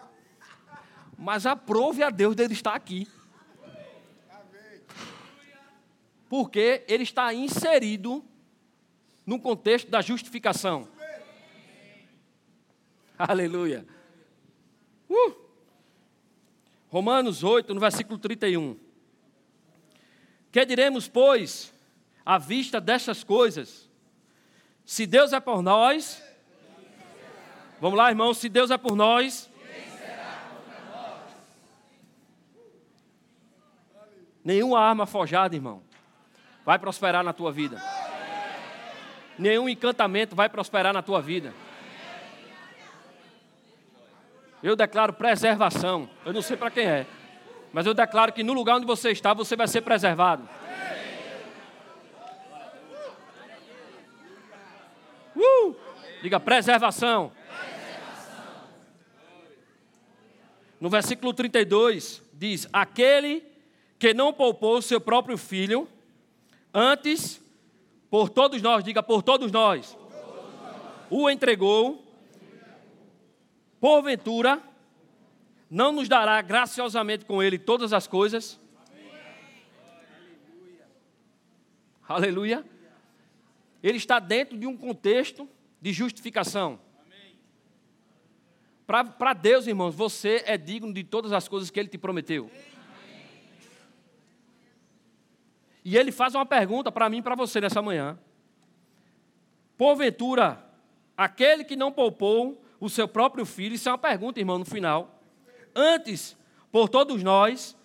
Mas 1.18 1.46
aprove 1.46 2.02
a 2.02 2.10
Deus 2.10 2.38
dele 2.38 2.54
estar 2.54 2.74
aqui. 2.74 3.06
Porque 6.30 6.86
ele 6.88 7.04
está 7.04 7.34
inserido 7.34 8.24
no 9.26 9.42
contexto 9.42 9.92
da 9.92 10.00
justificação. 10.00 10.88
Aleluia. 13.18 13.86
Uh! 15.10 15.49
Romanos 16.90 17.44
8, 17.44 17.74
no 17.74 17.80
versículo 17.80 18.18
31. 18.18 18.78
Que 20.52 20.66
diremos, 20.66 21.08
pois, 21.08 21.74
à 22.26 22.38
vista 22.38 22.82
destas 22.82 23.24
coisas? 23.24 23.88
Se 24.84 25.06
Deus 25.06 25.32
é 25.32 25.40
por 25.40 25.62
nós, 25.62 26.22
vamos 27.80 27.98
lá, 27.98 28.10
irmãos, 28.10 28.40
se 28.40 28.50
Deus 28.50 28.72
é 28.72 28.78
por 28.78 28.96
nós, 28.96 29.48
nenhuma 34.44 34.80
arma 34.80 35.06
forjada, 35.06 35.56
irmão, 35.56 35.84
vai 36.66 36.80
prosperar 36.80 37.24
na 37.24 37.34
tua 37.34 37.52
vida. 37.52 37.80
Nenhum 39.38 39.70
encantamento 39.70 40.36
vai 40.36 40.50
prosperar 40.50 40.92
na 40.92 41.04
tua 41.04 41.22
vida. 41.22 41.54
Eu 44.62 44.76
declaro 44.76 45.14
preservação. 45.14 46.10
Eu 46.26 46.34
não 46.34 46.42
sei 46.42 46.58
para 46.58 46.70
quem 46.70 46.86
é. 46.86 47.06
Mas 47.72 47.86
eu 47.86 47.94
declaro 47.94 48.34
que 48.34 48.44
no 48.44 48.54
lugar 48.54 48.76
onde 48.76 48.86
você 48.86 49.12
está, 49.12 49.34
você 49.34 49.56
vai 49.56 49.68
ser 49.68 49.82
preservado. 49.82 50.48
Uh! 55.36 55.76
Diga 56.22 56.40
preservação. 56.40 57.32
No 60.80 60.90
versículo 60.90 61.34
32 61.34 62.22
diz: 62.34 62.68
Aquele 62.74 63.46
que 63.98 64.14
não 64.14 64.34
poupou 64.34 64.82
seu 64.82 65.00
próprio 65.00 65.38
filho, 65.38 65.88
antes, 66.74 67.42
por 68.10 68.30
todos 68.30 68.62
nós, 68.62 68.84
diga 68.84 69.04
por 69.04 69.22
todos 69.22 69.52
nós, 69.52 69.98
o 71.10 71.30
entregou 71.30 72.09
porventura, 73.80 74.62
não 75.70 75.92
nos 75.92 76.08
dará 76.08 76.42
graciosamente 76.42 77.26
com 77.26 77.42
Ele 77.42 77.58
todas 77.58 77.94
as 77.94 78.08
coisas? 78.08 78.60
Aleluia. 82.08 82.58
Aleluia. 82.58 82.66
Ele 83.82 83.98
está 83.98 84.20
dentro 84.20 84.58
de 84.58 84.68
um 84.68 84.76
contexto 84.76 85.48
de 85.82 85.94
justificação. 85.94 86.80
Para 88.86 89.34
Deus, 89.34 89.68
irmãos, 89.68 89.94
você 89.94 90.44
é 90.46 90.58
digno 90.58 90.92
de 90.92 91.04
todas 91.04 91.32
as 91.32 91.48
coisas 91.48 91.70
que 91.70 91.80
Ele 91.80 91.88
te 91.88 91.98
prometeu. 91.98 92.50
E 95.86 95.96
Ele 95.96 96.12
faz 96.12 96.34
uma 96.36 96.46
pergunta 96.46 96.92
para 96.92 97.08
mim 97.08 97.18
e 97.18 97.22
para 97.22 97.36
você 97.36 97.62
nessa 97.62 97.82
manhã. 97.82 98.20
Porventura, 99.78 100.66
aquele 101.16 101.64
que 101.64 101.76
não 101.76 101.92
poupou 101.92 102.62
o 102.80 102.90
seu 102.90 103.08
próprio 103.08 103.46
filho? 103.46 103.76
Isso 103.76 103.90
é 103.90 103.92
uma 103.92 103.98
pergunta, 103.98 104.40
irmão, 104.40 104.58
no 104.58 104.66
final. 104.66 105.22
Antes, 105.76 106.38
por 106.72 106.90
todos 106.90 107.24
nós, 107.24 107.76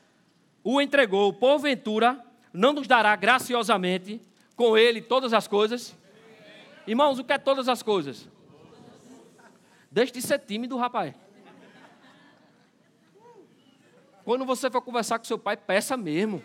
o 0.62 0.80
entregou, 0.80 1.33
porventura, 1.33 2.22
não 2.52 2.72
nos 2.72 2.87
dará 2.87 3.14
graciosamente 3.16 4.20
com 4.57 4.76
ele 4.76 5.02
todas 5.02 5.33
as 5.33 5.48
coisas? 5.48 5.96
Irmãos, 6.87 7.18
o 7.18 7.24
que 7.24 7.33
é 7.33 7.38
todas 7.38 7.68
as 7.68 7.83
coisas? 7.83 8.28
Deixe 9.90 10.12
de 10.12 10.22
ser 10.22 10.38
tímido, 10.40 10.76
rapaz. 10.76 11.14
Quando 14.24 14.44
você 14.44 14.70
for 14.70 14.80
conversar 14.80 15.18
com 15.18 15.24
seu 15.24 15.38
pai, 15.38 15.57
peça 15.57 15.96
mesmo. 15.96 16.42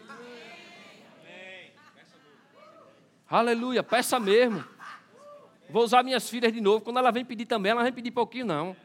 Aleluia, 3.30 3.84
peça 3.84 4.20
mesmo. 4.20 4.66
Vou 5.70 5.84
usar 5.84 6.04
minhas 6.04 6.30
filhas 6.30 6.52
de 6.52 6.60
novo. 6.60 6.82
Quando 6.82 6.98
ela 6.98 7.12
vem 7.12 7.24
pedir 7.24 7.46
também, 7.46 7.72
ela 7.72 7.84
vem 7.84 7.94
pedir 7.94 8.12
pouquinho, 8.12 8.46
não. 8.46 8.76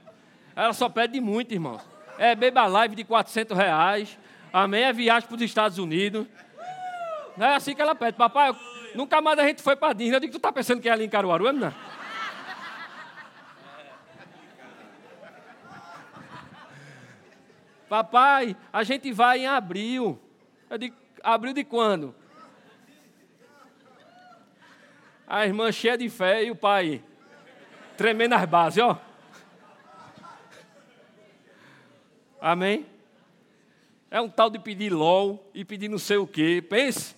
Ela 0.55 0.73
só 0.73 0.89
pede 0.89 1.21
muito, 1.21 1.53
irmãos. 1.53 1.83
É 2.19 2.35
beba 2.35 2.67
live 2.67 2.95
de 2.95 3.05
400 3.05 3.57
reais. 3.57 4.19
Amém? 4.53 4.85
É 4.85 4.93
viagem 4.93 5.27
para 5.27 5.37
os 5.37 5.43
Estados 5.43 5.79
Unidos. 5.79 6.27
Não 7.37 7.47
é 7.47 7.57
assim 7.57 7.75
que 7.75 7.83
ela 7.83 7.95
pede. 7.95 8.17
Papai, 8.17 8.51
eu, 8.51 8.57
nunca 8.95 9.21
mais 9.21 9.39
a 9.39 9.45
gente 9.45 9.63
foi 9.63 9.75
para 9.75 9.93
Disney. 9.95 10.17
Eu 10.17 10.21
digo, 10.21 10.33
tu 10.33 10.39
tá 10.39 10.53
pensando 10.53 10.81
que 10.81 10.89
é 10.89 10.93
ali 10.93 11.05
em 11.05 11.09
Caruaru, 11.09 11.53
não? 11.53 11.75
Papai, 17.89 18.57
a 18.73 18.83
gente 18.83 19.11
vai 19.13 19.41
em 19.41 19.47
abril. 19.47 20.21
Eu 20.69 20.79
digo, 20.79 20.97
abril 21.23 21.53
de 21.53 21.65
quando? 21.65 22.15
A 25.35 25.45
irmã 25.45 25.73
cheia 25.73 25.99
de 25.99 26.09
fé 26.09 26.45
e 26.45 26.53
o 26.53 26.55
pai 26.55 27.03
tremendo 27.97 28.35
as 28.35 28.45
bases, 28.45 28.79
ó. 28.79 28.97
Amém? 32.41 32.87
É 34.09 34.21
um 34.21 34.29
tal 34.29 34.49
de 34.49 34.61
pedir 34.61 34.93
LOL 34.93 35.45
e 35.53 35.65
pedir 35.65 35.89
não 35.89 35.99
sei 35.99 36.19
o 36.19 36.25
quê. 36.25 36.63
Pense. 36.63 37.17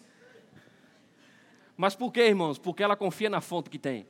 Mas 1.77 1.95
por 1.95 2.11
quê, 2.11 2.29
irmãos? 2.29 2.57
Porque 2.57 2.83
ela 2.83 2.97
confia 2.97 3.29
na 3.29 3.43
fonte 3.43 3.69
que 3.69 3.79
tem. 3.79 4.07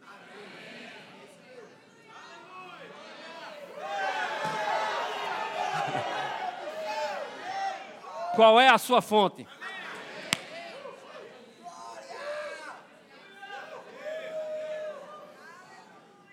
Qual 8.36 8.60
é 8.60 8.68
a 8.68 8.78
sua 8.78 9.02
fonte? 9.02 9.48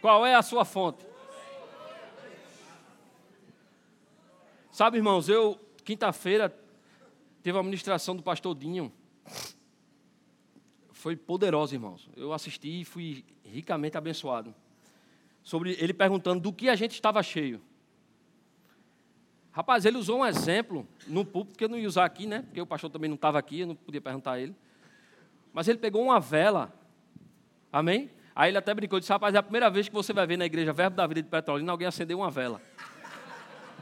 Qual 0.04 0.26
é 0.26 0.36
a 0.36 0.42
sua 0.42 0.66
fonte? 0.66 1.06
Sabe, 4.70 4.98
irmãos, 4.98 5.30
eu, 5.30 5.58
quinta-feira, 5.86 6.54
teve 7.42 7.58
a 7.58 7.64
ministração 7.64 8.14
do 8.14 8.22
pastor 8.22 8.54
Dinho. 8.54 8.92
Foi 10.92 11.16
poderosa, 11.16 11.74
irmãos. 11.74 12.10
Eu 12.18 12.34
assisti 12.34 12.82
e 12.82 12.84
fui 12.84 13.24
ricamente 13.46 13.98
abençoado. 13.98 14.54
Sobre 15.42 15.78
ele 15.80 15.94
perguntando 15.94 16.42
do 16.42 16.52
que 16.52 16.68
a 16.68 16.76
gente 16.76 16.92
estava 16.92 17.24
cheio. 17.24 17.62
Rapaz, 19.54 19.86
ele 19.86 19.96
usou 19.96 20.20
um 20.20 20.26
exemplo 20.26 20.86
no 21.08 21.24
púlpito 21.24 21.58
que 21.58 21.64
eu 21.64 21.70
não 21.70 21.80
ia 21.80 21.88
usar 21.88 22.04
aqui, 22.04 22.28
né? 22.28 22.42
Porque 22.42 22.60
o 22.60 22.68
pastor 22.68 22.90
também 22.90 23.08
não 23.08 23.16
estava 23.16 23.40
aqui, 23.40 23.62
eu 23.62 23.68
não 23.68 23.76
podia 23.76 24.02
perguntar 24.02 24.34
a 24.34 24.42
ele. 24.42 24.54
Mas 25.54 25.70
ele 25.70 25.78
pegou 25.78 26.04
uma 26.04 26.20
vela. 26.20 26.78
Amém? 27.72 28.12
Aí 28.36 28.50
ele 28.50 28.58
até 28.58 28.74
brincou 28.74 29.00
disse: 29.00 29.12
Rapaz, 29.12 29.36
é 29.36 29.38
a 29.38 29.44
primeira 29.44 29.70
vez 29.70 29.88
que 29.88 29.94
você 29.94 30.12
vai 30.12 30.26
ver 30.26 30.38
na 30.38 30.46
igreja 30.46 30.74
Verbo 30.74 30.96
da 30.96 31.06
Vida 31.06 31.22
de 31.22 31.30
Petrolina 31.30 31.72
alguém 31.72 31.88
acender 31.88 32.18
uma 32.18 32.32
vela. 32.32 32.62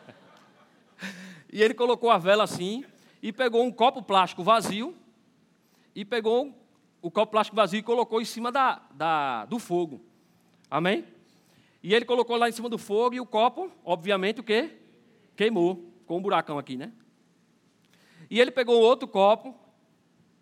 e 1.51 1.61
ele 1.61 1.73
colocou 1.73 2.09
a 2.09 2.17
vela 2.17 2.43
assim 2.43 2.83
e 3.21 3.31
pegou 3.31 3.63
um 3.63 3.71
copo 3.71 4.03
plástico 4.03 4.43
vazio 4.43 4.95
e 5.95 6.03
pegou 6.03 6.53
o 7.01 7.09
copo 7.09 7.31
plástico 7.31 7.55
vazio 7.55 7.79
e 7.79 7.83
colocou 7.83 8.21
em 8.21 8.25
cima 8.25 8.51
da, 8.51 8.81
da, 8.91 9.45
do 9.45 9.57
fogo. 9.57 10.01
Amém? 10.69 11.05
E 11.81 11.93
ele 11.93 12.05
colocou 12.05 12.35
lá 12.35 12.49
em 12.49 12.51
cima 12.51 12.69
do 12.69 12.77
fogo 12.77 13.15
e 13.15 13.21
o 13.21 13.25
copo, 13.25 13.71
obviamente, 13.83 14.41
o 14.41 14.43
quê? 14.43 14.77
Queimou, 15.35 15.91
com 16.05 16.17
um 16.17 16.21
buracão 16.21 16.59
aqui, 16.59 16.75
né? 16.75 16.91
E 18.29 18.39
ele 18.39 18.51
pegou 18.51 18.79
outro 18.79 19.07
copo, 19.07 19.55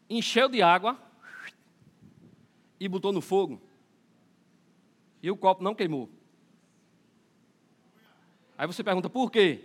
encheu 0.10 0.50
de 0.50 0.62
água 0.62 1.00
e 2.80 2.88
botou 2.88 3.14
no 3.14 3.22
fogo 3.22 3.69
e 5.22 5.30
o 5.30 5.38
copo 5.38 5.64
não 5.64 5.76
queimou. 5.76 6.10
Aí 8.58 8.68
você 8.68 8.84
pergunta, 8.84 9.10
por 9.10 9.32
quê? 9.32 9.62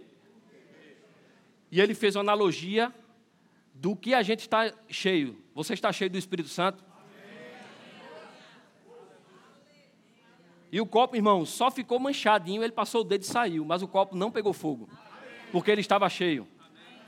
E 1.70 1.80
ele 1.80 1.94
fez 1.94 2.14
uma 2.14 2.22
analogia 2.22 2.94
do 3.74 3.96
que 3.96 4.14
a 4.14 4.22
gente 4.22 4.40
está 4.40 4.72
cheio. 4.88 5.42
Você 5.54 5.74
está 5.74 5.92
cheio 5.92 6.10
do 6.10 6.16
Espírito 6.18 6.48
Santo? 6.48 6.84
E 10.70 10.80
o 10.80 10.86
copo, 10.86 11.14
irmão, 11.14 11.44
só 11.44 11.70
ficou 11.70 12.00
manchadinho, 12.00 12.62
ele 12.62 12.72
passou 12.72 13.02
o 13.02 13.04
dedo 13.04 13.22
e 13.22 13.26
saiu, 13.26 13.64
mas 13.64 13.82
o 13.82 13.88
copo 13.88 14.16
não 14.16 14.30
pegou 14.30 14.52
fogo, 14.52 14.88
porque 15.52 15.70
ele 15.70 15.80
estava 15.80 16.08
cheio. 16.08 16.48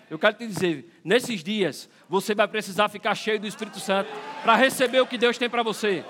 Eu 0.08 0.20
quero 0.20 0.36
te 0.36 0.46
dizer, 0.46 1.00
nesses 1.02 1.42
dias, 1.42 1.90
você 2.08 2.32
vai 2.32 2.46
precisar 2.46 2.88
ficar 2.88 3.14
cheio 3.16 3.40
do 3.40 3.46
Espírito 3.46 3.80
Santo 3.80 4.08
para 4.42 4.54
receber 4.54 5.00
o 5.00 5.06
que 5.06 5.18
Deus 5.18 5.36
tem 5.36 5.50
para 5.50 5.64
você. 5.64 6.04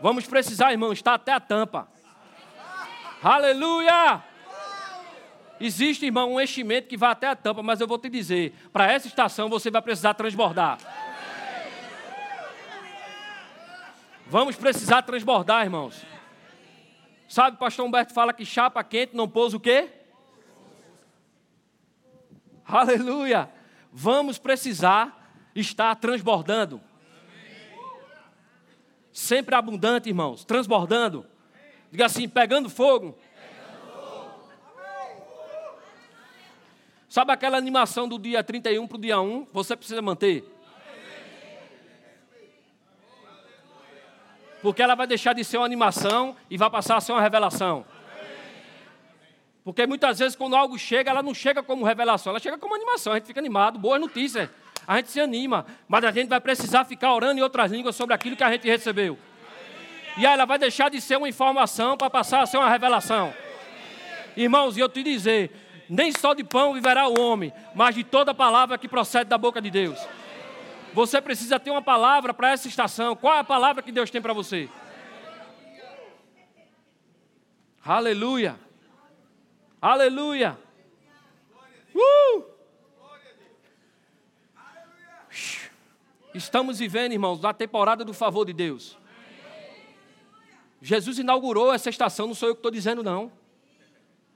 Vamos 0.00 0.26
precisar, 0.26 0.72
irmão, 0.72 0.92
estar 0.92 1.14
até 1.14 1.32
a 1.32 1.40
tampa. 1.40 1.88
Aleluia! 3.22 4.22
Existe, 5.58 6.04
irmão, 6.04 6.34
um 6.34 6.40
enchimento 6.40 6.86
que 6.86 6.98
vai 6.98 7.10
até 7.10 7.28
a 7.28 7.34
tampa, 7.36 7.62
mas 7.62 7.80
eu 7.80 7.86
vou 7.86 7.98
te 7.98 8.08
dizer: 8.10 8.54
para 8.72 8.92
essa 8.92 9.06
estação 9.06 9.48
você 9.48 9.70
vai 9.70 9.80
precisar 9.80 10.14
transbordar. 10.14 10.78
Vamos 14.26 14.56
precisar 14.56 15.02
transbordar, 15.02 15.64
irmãos. 15.64 16.04
Sabe, 17.28 17.56
pastor 17.56 17.86
Humberto 17.86 18.12
fala 18.12 18.32
que 18.32 18.44
chapa 18.44 18.84
quente 18.84 19.16
não 19.16 19.28
pôs 19.28 19.54
o 19.54 19.60
quê? 19.60 19.88
Aleluia! 22.66 23.48
Vamos 23.92 24.38
precisar 24.38 25.32
estar 25.54 25.94
transbordando 25.96 26.80
sempre 29.16 29.54
abundante, 29.54 30.10
irmãos, 30.10 30.44
transbordando. 30.44 31.24
Diga 31.90 32.04
assim, 32.04 32.28
pegando 32.28 32.68
fogo. 32.68 33.16
Sabe 37.08 37.32
aquela 37.32 37.56
animação 37.56 38.06
do 38.06 38.18
dia 38.18 38.44
31 38.44 38.86
para 38.86 38.96
o 38.96 39.00
dia 39.00 39.18
1? 39.18 39.46
Você 39.54 39.74
precisa 39.74 40.02
manter. 40.02 40.44
Porque 44.60 44.82
ela 44.82 44.94
vai 44.94 45.06
deixar 45.06 45.32
de 45.32 45.42
ser 45.42 45.56
uma 45.56 45.64
animação 45.64 46.36
e 46.50 46.58
vai 46.58 46.68
passar 46.68 46.98
a 46.98 47.00
ser 47.00 47.12
uma 47.12 47.22
revelação. 47.22 47.86
Porque 49.64 49.86
muitas 49.86 50.18
vezes, 50.18 50.36
quando 50.36 50.54
algo 50.54 50.78
chega, 50.78 51.10
ela 51.10 51.22
não 51.22 51.32
chega 51.32 51.62
como 51.62 51.86
revelação, 51.86 52.32
ela 52.32 52.40
chega 52.40 52.58
como 52.58 52.74
animação. 52.74 53.14
A 53.14 53.16
gente 53.16 53.26
fica 53.26 53.40
animado, 53.40 53.78
boas 53.78 53.98
notícias 53.98 54.50
a 54.86 54.96
gente 54.96 55.10
se 55.10 55.20
anima, 55.20 55.66
mas 55.88 56.04
a 56.04 56.12
gente 56.12 56.28
vai 56.28 56.40
precisar 56.40 56.84
ficar 56.84 57.12
orando 57.12 57.40
em 57.40 57.42
outras 57.42 57.72
línguas 57.72 57.96
sobre 57.96 58.14
aquilo 58.14 58.36
que 58.36 58.44
a 58.44 58.50
gente 58.50 58.66
recebeu. 58.68 59.18
E 60.16 60.24
aí 60.24 60.32
ela 60.32 60.44
vai 60.44 60.58
deixar 60.58 60.88
de 60.88 61.00
ser 61.00 61.16
uma 61.16 61.28
informação 61.28 61.96
para 61.96 62.08
passar 62.08 62.40
a 62.40 62.46
ser 62.46 62.56
uma 62.56 62.70
revelação. 62.70 63.34
Irmãos, 64.36 64.76
e 64.76 64.80
eu 64.80 64.88
te 64.88 65.02
dizer, 65.02 65.50
nem 65.88 66.12
só 66.12 66.34
de 66.34 66.44
pão 66.44 66.72
viverá 66.72 67.08
o 67.08 67.20
homem, 67.20 67.52
mas 67.74 67.94
de 67.94 68.04
toda 68.04 68.32
palavra 68.32 68.78
que 68.78 68.88
procede 68.88 69.28
da 69.28 69.36
boca 69.36 69.60
de 69.60 69.70
Deus. 69.70 69.98
Você 70.94 71.20
precisa 71.20 71.60
ter 71.60 71.70
uma 71.70 71.82
palavra 71.82 72.32
para 72.32 72.52
essa 72.52 72.68
estação. 72.68 73.14
Qual 73.14 73.34
é 73.34 73.40
a 73.40 73.44
palavra 73.44 73.82
que 73.82 73.92
Deus 73.92 74.10
tem 74.10 74.22
para 74.22 74.32
você? 74.32 74.68
Aleluia. 77.84 78.56
Aleluia. 79.80 80.58
Uh! 81.94 82.55
Estamos 86.36 86.78
vivendo, 86.78 87.12
irmãos, 87.12 87.40
na 87.40 87.54
temporada 87.54 88.04
do 88.04 88.12
favor 88.12 88.44
de 88.44 88.52
Deus. 88.52 88.98
Jesus 90.82 91.18
inaugurou 91.18 91.72
essa 91.72 91.88
estação, 91.88 92.26
não 92.26 92.34
sou 92.34 92.50
eu 92.50 92.54
que 92.54 92.58
estou 92.58 92.70
dizendo, 92.70 93.02
não. 93.02 93.32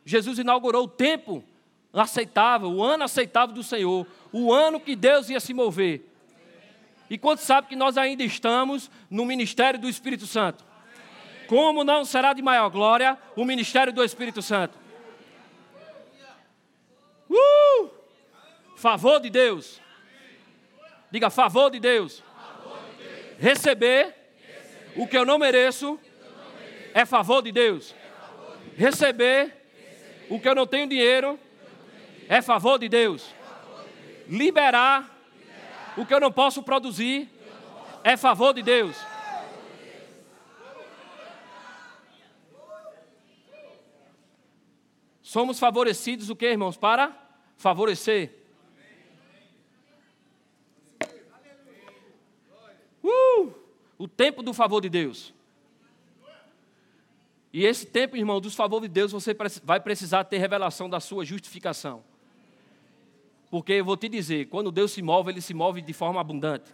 Jesus 0.05 0.38
inaugurou 0.38 0.84
o 0.84 0.88
tempo 0.88 1.44
aceitável, 1.92 2.70
o 2.70 2.82
ano 2.82 3.05
aceitável 3.05 3.55
do 3.55 3.62
Senhor, 3.62 4.07
o 4.32 4.53
ano 4.53 4.80
que 4.80 4.96
Deus 4.96 5.28
ia 5.28 5.38
se 5.38 5.53
mover. 5.53 6.07
E 7.11 7.18
quanto 7.18 7.40
sabe 7.40 7.68
que 7.68 7.76
nós 7.76 7.98
ainda 7.98 8.22
estamos 8.22 8.90
no 9.11 9.26
ministério 9.26 9.78
do 9.78 9.88
Espírito 9.88 10.26
Santo? 10.26 10.64
Como 11.48 11.84
não 11.84 12.05
será 12.05 12.32
de 12.32 12.40
maior 12.40 12.70
glória 12.70 13.18
o 13.36 13.44
ministério 13.44 13.92
do 13.92 14.03
Espírito 14.03 14.40
Santo? 14.40 14.78
Uh! 17.28 17.90
Favor 18.76 19.20
de 19.20 19.28
Deus. 19.28 19.80
Diga, 21.11 21.29
favor 21.31 21.71
de 21.71 21.81
Deus. 21.81 22.23
Receber, 23.39 24.15
o 24.97 25.07
que 25.07 25.17
eu 25.17 25.25
não 25.25 25.39
mereço, 25.39 25.99
é 26.95 27.05
favor 27.05 27.43
de 27.43 27.51
Deus. 27.51 27.95
Receber, 28.77 29.57
o 30.29 30.39
que 30.39 30.49
eu 30.49 30.55
não 30.55 30.67
tenho 30.67 30.89
dinheiro, 30.89 31.39
é 32.29 32.41
favor 32.41 32.79
de 32.79 32.89
Deus. 32.89 33.35
Liberar, 34.29 35.19
o 35.97 36.07
que 36.07 36.15
eu 36.15 36.21
não 36.21 36.31
posso 36.31 36.63
produzir, 36.63 37.29
é 38.05 38.17
favor 38.17 38.55
de 38.55 38.63
Deus. 38.63 38.97
Somos 45.23 45.61
favorecidos 45.61 46.29
o 46.29 46.37
que, 46.37 46.47
irmãos? 46.47 46.77
Para 46.77 47.17
favorecer. 47.57 48.39
Uh, 53.11 53.53
o 53.99 54.09
tempo 54.09 54.43
do 54.43 54.55
favor 54.55 54.81
de 54.81 54.89
Deus. 54.89 55.35
E 57.53 57.65
esse 57.65 57.85
tempo, 57.85 58.17
irmão, 58.17 58.41
dos 58.41 58.55
favores 58.55 58.89
de 58.89 58.95
Deus, 58.95 59.11
você 59.11 59.37
vai 59.65 59.81
precisar 59.81 60.25
ter 60.25 60.39
revelação 60.39 60.89
da 60.89 61.01
sua 61.01 61.25
justificação. 61.25 62.03
Porque 63.51 63.73
eu 63.73 63.85
vou 63.85 63.97
te 63.97 64.09
dizer, 64.09 64.47
quando 64.47 64.71
Deus 64.71 64.93
se 64.93 65.03
move, 65.03 65.33
ele 65.33 65.41
se 65.41 65.53
move 65.53 65.83
de 65.83 65.93
forma 65.93 66.21
abundante. 66.21 66.73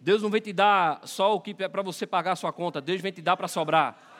Deus 0.00 0.22
não 0.22 0.30
vem 0.30 0.40
te 0.40 0.52
dar 0.52 1.00
só 1.06 1.34
o 1.34 1.40
que 1.40 1.54
é 1.58 1.68
para 1.68 1.82
você 1.82 2.06
pagar 2.06 2.32
a 2.32 2.36
sua 2.36 2.52
conta, 2.52 2.80
Deus 2.80 3.00
vem 3.00 3.12
te 3.12 3.20
dar 3.20 3.36
para 3.36 3.48
sobrar. 3.48 4.10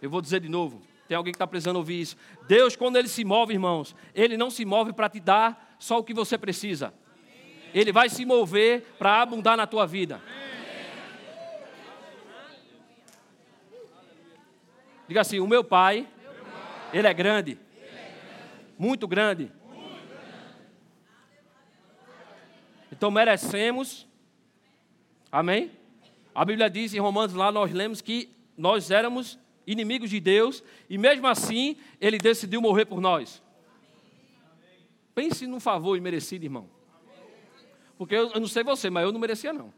Eu 0.00 0.10
vou 0.10 0.20
dizer 0.20 0.40
de 0.40 0.48
novo, 0.48 0.82
tem 1.08 1.16
alguém 1.16 1.32
que 1.32 1.36
está 1.36 1.46
precisando 1.46 1.76
ouvir 1.76 2.00
isso. 2.00 2.16
Deus, 2.46 2.76
quando 2.76 2.96
ele 2.96 3.08
se 3.08 3.24
move, 3.24 3.54
irmãos, 3.54 3.96
ele 4.14 4.36
não 4.36 4.50
se 4.50 4.64
move 4.64 4.92
para 4.92 5.08
te 5.08 5.18
dar 5.18 5.76
só 5.78 5.98
o 5.98 6.04
que 6.04 6.12
você 6.12 6.36
precisa. 6.36 6.92
Ele 7.74 7.92
vai 7.92 8.08
se 8.08 8.24
mover 8.24 8.82
para 8.98 9.20
abundar 9.20 9.56
na 9.56 9.66
tua 9.66 9.86
vida. 9.86 10.20
Diga 15.06 15.22
assim: 15.22 15.40
o 15.40 15.46
meu 15.46 15.64
pai, 15.64 16.06
ele 16.92 17.06
é 17.06 17.14
grande, 17.14 17.58
muito 18.78 19.08
grande. 19.08 19.50
Então 22.92 23.10
merecemos, 23.10 24.06
amém? 25.30 25.70
A 26.34 26.44
Bíblia 26.44 26.68
diz 26.68 26.92
em 26.94 26.98
Romanos 26.98 27.34
lá, 27.34 27.50
nós 27.50 27.72
lemos 27.72 28.00
que 28.00 28.28
nós 28.56 28.90
éramos 28.90 29.38
inimigos 29.66 30.10
de 30.10 30.18
Deus 30.18 30.62
e 30.88 30.98
mesmo 30.98 31.26
assim 31.26 31.76
ele 32.00 32.18
decidiu 32.18 32.60
morrer 32.60 32.84
por 32.84 33.00
nós. 33.00 33.42
Pense 35.14 35.46
num 35.46 35.60
favor 35.60 35.96
imerecido, 35.96 36.44
irmão. 36.44 36.68
Porque 37.98 38.14
eu, 38.14 38.30
eu 38.30 38.40
não 38.40 38.46
sei 38.46 38.62
você, 38.62 38.88
mas 38.88 39.02
eu 39.02 39.12
não 39.12 39.18
merecia 39.18 39.52
não. 39.52 39.74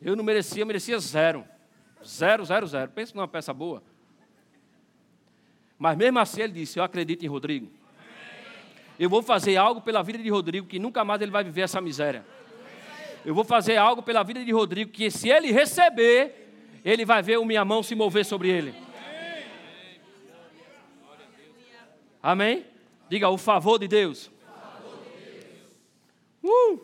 Eu 0.00 0.14
não 0.14 0.22
merecia, 0.22 0.64
merecia 0.64 0.98
zero. 1.00 1.44
Zero, 2.06 2.44
zero, 2.44 2.66
zero. 2.66 2.90
Pensa 2.92 3.12
numa 3.14 3.26
peça 3.26 3.52
boa. 3.52 3.82
Mas 5.76 5.96
mesmo 5.96 6.18
assim 6.20 6.42
ele 6.42 6.52
disse: 6.52 6.78
Eu 6.78 6.84
acredito 6.84 7.24
em 7.24 7.28
Rodrigo. 7.28 7.70
Eu 8.98 9.10
vou 9.10 9.22
fazer 9.22 9.56
algo 9.56 9.80
pela 9.80 10.02
vida 10.02 10.18
de 10.18 10.30
Rodrigo 10.30 10.66
que 10.66 10.78
nunca 10.78 11.04
mais 11.04 11.20
ele 11.20 11.30
vai 11.30 11.42
viver 11.42 11.62
essa 11.62 11.80
miséria. 11.80 12.24
Eu 13.24 13.34
vou 13.34 13.44
fazer 13.44 13.76
algo 13.76 14.02
pela 14.02 14.22
vida 14.22 14.44
de 14.44 14.52
Rodrigo 14.52 14.92
que 14.92 15.10
se 15.10 15.28
ele 15.28 15.50
receber, 15.50 16.52
ele 16.84 17.04
vai 17.04 17.22
ver 17.22 17.38
a 17.38 17.44
minha 17.44 17.64
mão 17.64 17.82
se 17.82 17.94
mover 17.94 18.24
sobre 18.24 18.48
ele. 18.48 18.72
Amém? 22.22 22.64
Diga 23.08 23.28
o 23.28 23.36
favor 23.36 23.78
de 23.78 23.88
Deus. 23.88 24.30
Uh! 26.46 26.80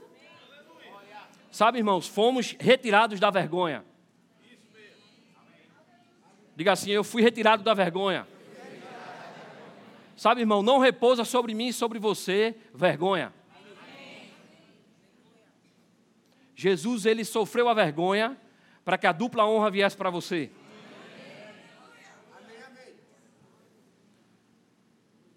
Sabe, 1.50 1.78
irmãos, 1.78 2.08
fomos 2.08 2.56
retirados 2.58 3.20
da 3.20 3.30
vergonha. 3.30 3.84
Diga 6.56 6.72
assim: 6.72 6.90
Eu 6.90 7.04
fui 7.04 7.22
retirado 7.22 7.62
da 7.62 7.74
vergonha. 7.74 8.26
Sabe, 10.16 10.40
irmão, 10.40 10.62
não 10.62 10.78
repousa 10.78 11.24
sobre 11.24 11.54
mim 11.54 11.68
e 11.68 11.72
sobre 11.72 11.98
você 11.98 12.54
vergonha. 12.74 13.32
Jesus, 16.54 17.06
ele 17.06 17.24
sofreu 17.24 17.68
a 17.68 17.74
vergonha 17.74 18.36
para 18.84 18.96
que 18.96 19.06
a 19.06 19.12
dupla 19.12 19.46
honra 19.46 19.70
viesse 19.70 19.96
para 19.96 20.10
você. 20.10 20.50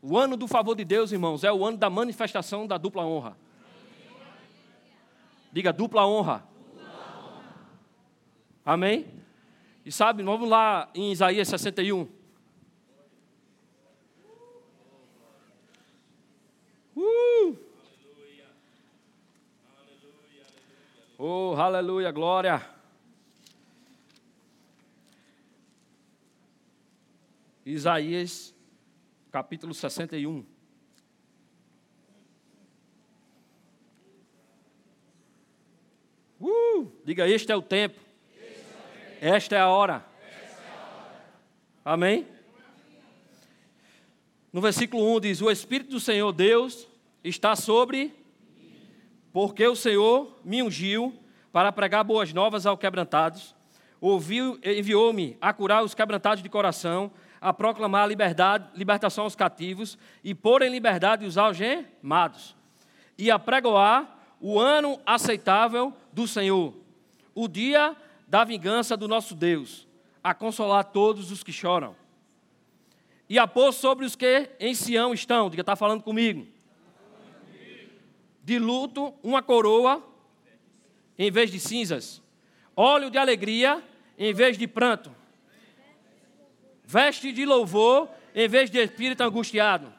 O 0.02 0.18
ano 0.18 0.38
do 0.38 0.48
favor 0.48 0.76
de 0.76 0.86
Deus, 0.86 1.12
irmãos, 1.12 1.44
é 1.44 1.52
o 1.52 1.66
ano 1.66 1.78
da 1.78 1.90
manifestação 1.90 2.68
da 2.68 2.78
dupla 2.78 3.04
honra. 3.04 3.36
Diga 5.56 5.72
dupla 5.72 6.06
honra. 6.06 6.46
Amém? 8.66 9.08
E 9.86 9.92
sabe, 9.92 10.22
vamos 10.22 10.50
lá 10.50 10.92
em 10.94 11.14
Isaías 11.14 11.48
61. 11.48 12.10
Uh! 16.94 17.58
Oh, 21.18 21.56
aleluia, 21.58 22.12
glória. 22.12 22.62
Isaías, 27.66 28.54
capítulo 29.32 29.74
61. 29.74 30.55
Uh, 36.40 36.92
diga, 37.04 37.28
este 37.28 37.52
é 37.52 37.56
o 37.56 37.62
tempo 37.62 38.06
esta 39.22 39.56
é 39.56 39.60
a 39.60 39.68
hora. 39.68 40.06
Amém? 41.84 42.28
No 44.52 44.62
versículo 44.62 45.16
1 45.16 45.20
diz: 45.20 45.42
O 45.42 45.50
Espírito 45.50 45.92
do 45.92 46.00
Senhor 46.00 46.32
Deus 46.32 46.88
está 47.24 47.56
sobre, 47.56 48.14
porque 49.34 49.66
o 49.68 49.76
Senhor 49.76 50.40
me 50.44 50.62
ungiu 50.62 51.18
para 51.52 51.72
pregar 51.72 52.04
boas 52.04 52.34
novas 52.34 52.68
aos 52.68 52.80
quebrantados, 52.80 53.56
ouviu, 54.00 54.60
enviou-me 54.64 55.38
a 55.42 55.52
curar 55.54 55.84
os 55.84 55.96
quebrantados 55.96 56.44
de 56.44 56.50
coração, 56.50 57.12
a 57.42 57.52
proclamar 57.52 58.04
a 58.04 58.08
liberdade, 58.08 58.70
libertação 58.76 59.24
aos 59.24 59.36
cativos 59.36 59.98
e 60.24 60.36
pôr 60.36 60.62
em 60.62 60.70
liberdade 60.70 61.26
os 61.26 61.36
algemados, 61.38 62.56
e 63.18 63.32
a 63.32 63.40
pregoar 63.40 64.25
o 64.40 64.60
ano 64.60 65.00
aceitável 65.06 65.94
do 66.12 66.28
Senhor, 66.28 66.74
o 67.34 67.48
dia 67.48 67.96
da 68.28 68.44
vingança 68.44 68.98
do 68.98 69.08
nosso 69.08 69.36
Deus, 69.36 69.88
a 70.24 70.34
consolar 70.34 70.86
todos 70.86 71.32
os 71.32 71.44
que 71.44 71.52
choram. 71.52 71.96
E 73.30 73.40
a 73.40 73.48
pôr 73.48 73.72
sobre 73.72 74.06
os 74.06 74.16
que 74.16 74.50
em 74.60 74.74
Sião 74.76 75.14
estão, 75.14 75.50
diga, 75.50 75.62
está 75.62 75.76
falando 75.76 76.04
comigo. 76.04 76.48
De 78.44 78.60
luto, 78.60 79.14
uma 79.24 79.42
coroa 79.42 80.04
em 81.18 81.32
vez 81.32 81.50
de 81.50 81.60
cinzas, 81.60 82.22
óleo 82.76 83.10
de 83.10 83.18
alegria 83.18 83.84
em 84.18 84.34
vez 84.34 84.58
de 84.58 84.68
pranto, 84.68 85.14
veste 86.84 87.32
de 87.32 87.46
louvor 87.46 88.10
em 88.34 88.48
vez 88.48 88.70
de 88.70 88.78
espírito 88.80 89.22
angustiado, 89.22 89.92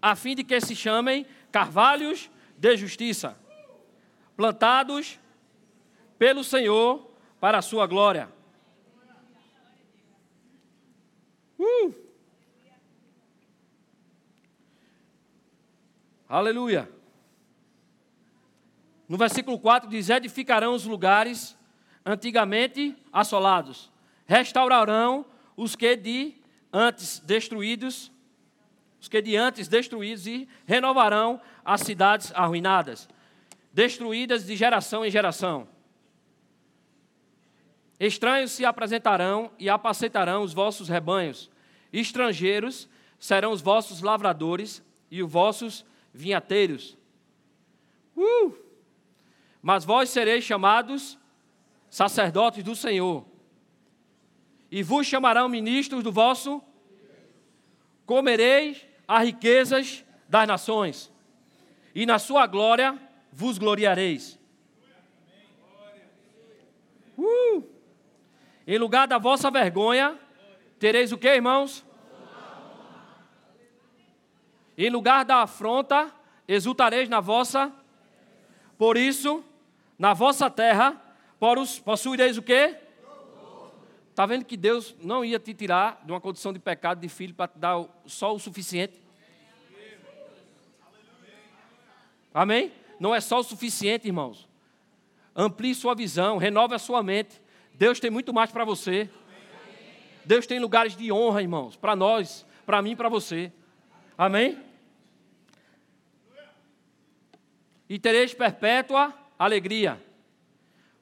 a 0.00 0.16
fim 0.16 0.34
de 0.34 0.42
que 0.42 0.60
se 0.60 0.74
chamem 0.74 1.26
carvalhos 1.52 2.30
de 2.56 2.76
justiça, 2.76 3.36
plantados 4.38 5.18
pelo 6.16 6.44
Senhor 6.44 7.10
para 7.40 7.58
a 7.58 7.62
sua 7.62 7.88
glória. 7.88 8.28
Uh! 11.58 11.92
Aleluia. 16.28 16.88
No 19.08 19.16
versículo 19.16 19.58
4 19.58 19.90
diz: 19.90 20.08
Edificarão 20.08 20.72
os 20.72 20.84
lugares 20.84 21.58
antigamente 22.06 22.96
assolados, 23.12 23.90
restaurarão 24.24 25.26
os 25.56 25.74
que 25.74 25.96
de 25.96 26.36
antes 26.72 27.18
destruídos, 27.18 28.12
os 29.00 29.08
que 29.08 29.20
de 29.20 29.34
antes 29.34 29.66
destruídos 29.66 30.28
e 30.28 30.48
renovarão 30.64 31.40
as 31.64 31.80
cidades 31.80 32.30
arruinadas, 32.36 33.08
destruídas 33.72 34.44
de 34.44 34.56
geração 34.56 35.04
em 35.04 35.10
geração. 35.10 35.68
Estranhos 38.00 38.52
se 38.52 38.64
apresentarão 38.64 39.50
e 39.58 39.68
apacentarão 39.68 40.42
os 40.42 40.52
vossos 40.52 40.88
rebanhos. 40.88 41.50
Estrangeiros 41.92 42.88
serão 43.18 43.50
os 43.50 43.60
vossos 43.60 44.00
lavradores 44.00 44.82
e 45.10 45.22
os 45.22 45.30
vossos 45.30 45.84
vinhateiros. 46.14 46.96
Uh! 48.16 48.54
Mas 49.60 49.84
vós 49.84 50.10
sereis 50.10 50.44
chamados 50.44 51.18
sacerdotes 51.90 52.62
do 52.62 52.76
Senhor. 52.76 53.24
E 54.70 54.82
vos 54.82 55.06
chamarão 55.06 55.48
ministros 55.48 56.04
do 56.04 56.12
vosso. 56.12 56.62
Comereis 58.06 58.86
as 59.06 59.24
riquezas 59.24 60.04
das 60.28 60.46
nações. 60.46 61.12
E 61.94 62.06
na 62.06 62.18
sua 62.18 62.46
glória 62.46 62.98
vos 63.32 63.58
gloriareis. 63.58 64.38
Uh! 67.16 67.64
Em 68.66 68.78
lugar 68.78 69.08
da 69.08 69.18
vossa 69.18 69.50
vergonha, 69.50 70.18
tereis 70.78 71.12
o 71.12 71.18
que, 71.18 71.28
irmãos? 71.28 71.84
Em 74.76 74.90
lugar 74.90 75.24
da 75.24 75.42
afronta, 75.42 76.12
exultareis 76.46 77.08
na 77.08 77.20
vossa. 77.20 77.72
Por 78.76 78.96
isso, 78.96 79.44
na 79.98 80.14
vossa 80.14 80.48
terra, 80.48 81.00
possuireis 81.84 82.38
o 82.38 82.42
que? 82.42 82.76
Está 84.10 84.26
vendo 84.26 84.44
que 84.44 84.56
Deus 84.56 84.94
não 85.00 85.24
ia 85.24 85.38
te 85.38 85.54
tirar 85.54 86.00
de 86.04 86.12
uma 86.12 86.20
condição 86.20 86.52
de 86.52 86.58
pecado 86.58 87.00
de 87.00 87.08
filho 87.08 87.34
para 87.34 87.48
te 87.48 87.58
dar 87.58 87.84
só 88.04 88.34
o 88.34 88.38
suficiente? 88.38 89.00
Amém? 92.34 92.72
Não 92.98 93.14
é 93.14 93.20
só 93.20 93.40
o 93.40 93.44
suficiente, 93.44 94.06
irmãos. 94.06 94.48
Amplie 95.34 95.74
sua 95.74 95.94
visão, 95.94 96.36
renove 96.36 96.74
a 96.74 96.78
sua 96.78 97.02
mente. 97.02 97.40
Deus 97.74 98.00
tem 98.00 98.10
muito 98.10 98.34
mais 98.34 98.50
para 98.50 98.64
você. 98.64 99.08
Deus 100.24 100.46
tem 100.46 100.58
lugares 100.58 100.96
de 100.96 101.10
honra, 101.12 101.40
irmãos, 101.40 101.76
para 101.76 101.94
nós, 101.94 102.44
para 102.66 102.82
mim 102.82 102.90
e 102.90 102.96
para 102.96 103.08
você. 103.08 103.52
Amém? 104.16 104.58
E 107.88 107.98
tereis 107.98 108.34
perpétua 108.34 109.14
alegria, 109.38 110.02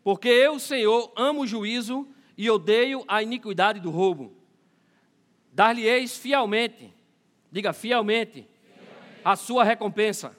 porque 0.05 0.29
eu, 0.29 0.59
Senhor, 0.61 1.11
amo 1.17 1.41
o 1.41 1.47
juízo 1.47 2.07
e 2.39 2.49
odeio 2.49 3.03
a 3.09 3.23
iniquidade 3.23 3.81
do 3.81 3.91
roubo. 3.91 4.33
Dar-lhe-eis 5.51 6.17
fielmente, 6.17 6.93
diga 7.51 7.73
fielmente, 7.73 8.33
fielmente, 8.33 8.49
a 9.25 9.35
sua 9.35 9.65
recompensa. 9.65 10.37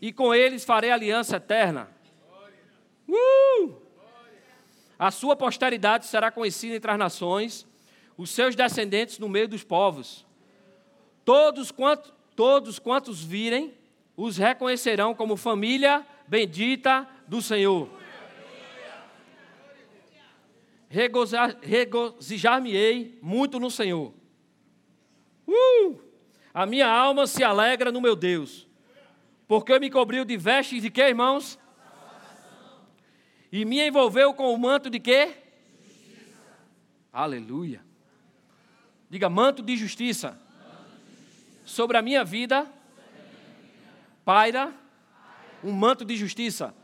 E 0.00 0.12
com 0.12 0.34
eles 0.34 0.64
farei 0.64 0.90
aliança 0.90 1.36
eterna. 1.36 1.88
Uh! 3.08 3.74
A 4.98 5.10
sua 5.10 5.36
posteridade 5.36 6.06
será 6.06 6.30
conhecida 6.30 6.76
entre 6.76 6.90
as 6.90 6.98
nações, 6.98 7.66
os 8.16 8.30
seus 8.30 8.56
descendentes 8.56 9.18
no 9.18 9.28
meio 9.28 9.48
dos 9.48 9.64
povos. 9.64 10.26
Todos, 11.24 11.70
quantos, 11.70 12.12
todos 12.34 12.78
quantos 12.78 13.22
virem, 13.22 13.74
os 14.16 14.36
reconhecerão 14.36 15.14
como 15.14 15.36
família 15.36 16.04
bendita 16.26 17.08
do 17.26 17.40
Senhor 17.40 17.88
regozijar-me-ei 20.90 23.18
muito 23.20 23.60
no 23.60 23.70
Senhor. 23.70 24.14
Uh! 25.46 26.00
A 26.52 26.66
minha 26.66 26.88
alma 26.88 27.26
se 27.26 27.42
alegra 27.44 27.92
no 27.92 28.00
meu 28.00 28.16
Deus, 28.16 28.66
porque 29.48 29.78
me 29.80 29.90
cobriu 29.90 30.24
de 30.24 30.36
vestes 30.36 30.82
de 30.82 30.90
quê, 30.90 31.08
irmãos? 31.08 31.58
E 33.50 33.64
me 33.64 33.80
envolveu 33.80 34.32
com 34.34 34.54
o 34.54 34.58
manto 34.58 34.88
de 34.88 35.00
quê? 35.00 35.34
Justiça. 35.82 36.36
Aleluia. 37.12 37.84
Diga 39.10 39.28
manto 39.28 39.62
de 39.62 39.76
justiça. 39.76 40.28
Manto 40.28 40.38
de 40.38 41.16
justiça. 41.16 41.62
Sobre 41.64 41.96
a 41.96 42.02
minha 42.02 42.22
vida, 42.22 42.70
paira 44.24 44.72
um 45.64 45.72
manto 45.72 46.04
de 46.04 46.14
justiça. 46.14 46.74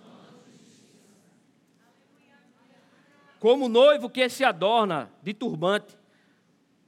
como 3.44 3.68
noivo 3.68 4.08
que 4.08 4.26
se 4.30 4.42
adorna 4.42 5.12
de 5.22 5.34
turbante, 5.34 5.94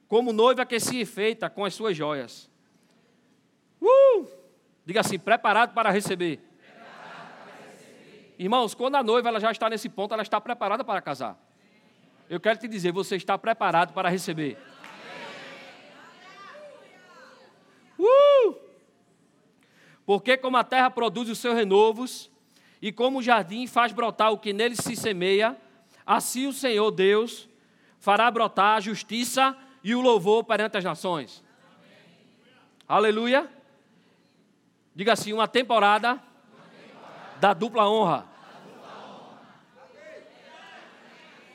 como 0.09 0.33
noiva 0.33 0.65
que 0.65 0.81
se 0.81 0.99
enfeita 0.99 1.51
com 1.51 1.67
as 1.67 1.75
suas 1.75 1.95
joias. 1.95 2.49
Uh! 3.79 4.27
Diga 4.87 5.01
assim, 5.01 5.19
preparado 5.19 5.75
para 5.75 5.91
receber. 5.91 6.39
Preparado 6.39 7.45
para 7.45 7.73
receber. 7.73 8.35
Irmãos, 8.39 8.75
quando 8.75 8.95
a 8.95 9.03
noiva 9.03 9.29
ela 9.29 9.41
já 9.41 9.51
está 9.51 9.69
nesse 9.69 9.89
ponto, 9.89 10.15
ela 10.15 10.23
está 10.23 10.41
preparada 10.41 10.83
para 10.83 11.03
casar. 11.03 11.37
Eu 12.31 12.41
quero 12.41 12.59
te 12.59 12.69
dizer, 12.69 12.93
você 12.93 13.17
está 13.17 13.37
preparado 13.37 13.93
para 13.93 14.09
receber. 14.09 14.57
Uh! 17.99 18.55
Porque 20.07 20.37
como 20.37 20.57
a 20.57 20.65
terra 20.65 20.89
produz 20.89 21.29
os 21.29 21.39
seus 21.39 21.55
renovos, 21.55 22.31
e 22.81 22.93
como 22.93 23.19
o 23.19 23.23
jardim 23.23 23.67
faz 23.67 23.93
brotar 23.93 24.33
o 24.33 24.39
que 24.39 24.53
nele 24.53 24.77
se 24.77 24.95
semeia, 24.95 25.57
Assim 26.07 26.47
o 26.47 26.53
Senhor 26.53 26.93
Deus 26.93 27.49
fará 27.99 28.31
brotar 28.31 28.77
a 28.77 28.81
justiça 28.81 29.57
e 29.83 29.93
o 29.93 30.01
louvor 30.01 30.45
perante 30.45 30.77
as 30.77 30.85
nações. 30.85 31.43
Aleluia. 32.87 33.51
Diga 34.97 35.13
assim: 35.13 35.35
uma 35.35 35.47
temporada, 35.47 36.13
uma 36.13 36.21
temporada. 36.21 37.39
Da, 37.39 37.53
dupla 37.53 37.89
honra. 37.89 38.27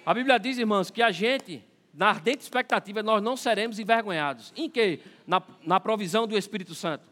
A 0.06 0.14
Bíblia 0.14 0.40
diz, 0.40 0.60
irmãos, 0.60 0.92
que 0.92 1.02
a 1.02 1.10
gente, 1.10 1.66
na 1.92 2.10
ardente 2.10 2.44
expectativa, 2.44 3.02
nós 3.02 3.22
não 3.22 3.36
seremos 3.36 3.80
envergonhados. 3.80 4.54
Em 4.56 4.70
que? 4.70 5.00
Na, 5.26 5.42
na 5.64 5.80
provisão 5.80 6.28
do 6.28 6.38
Espírito 6.38 6.76
Santo. 6.76 7.04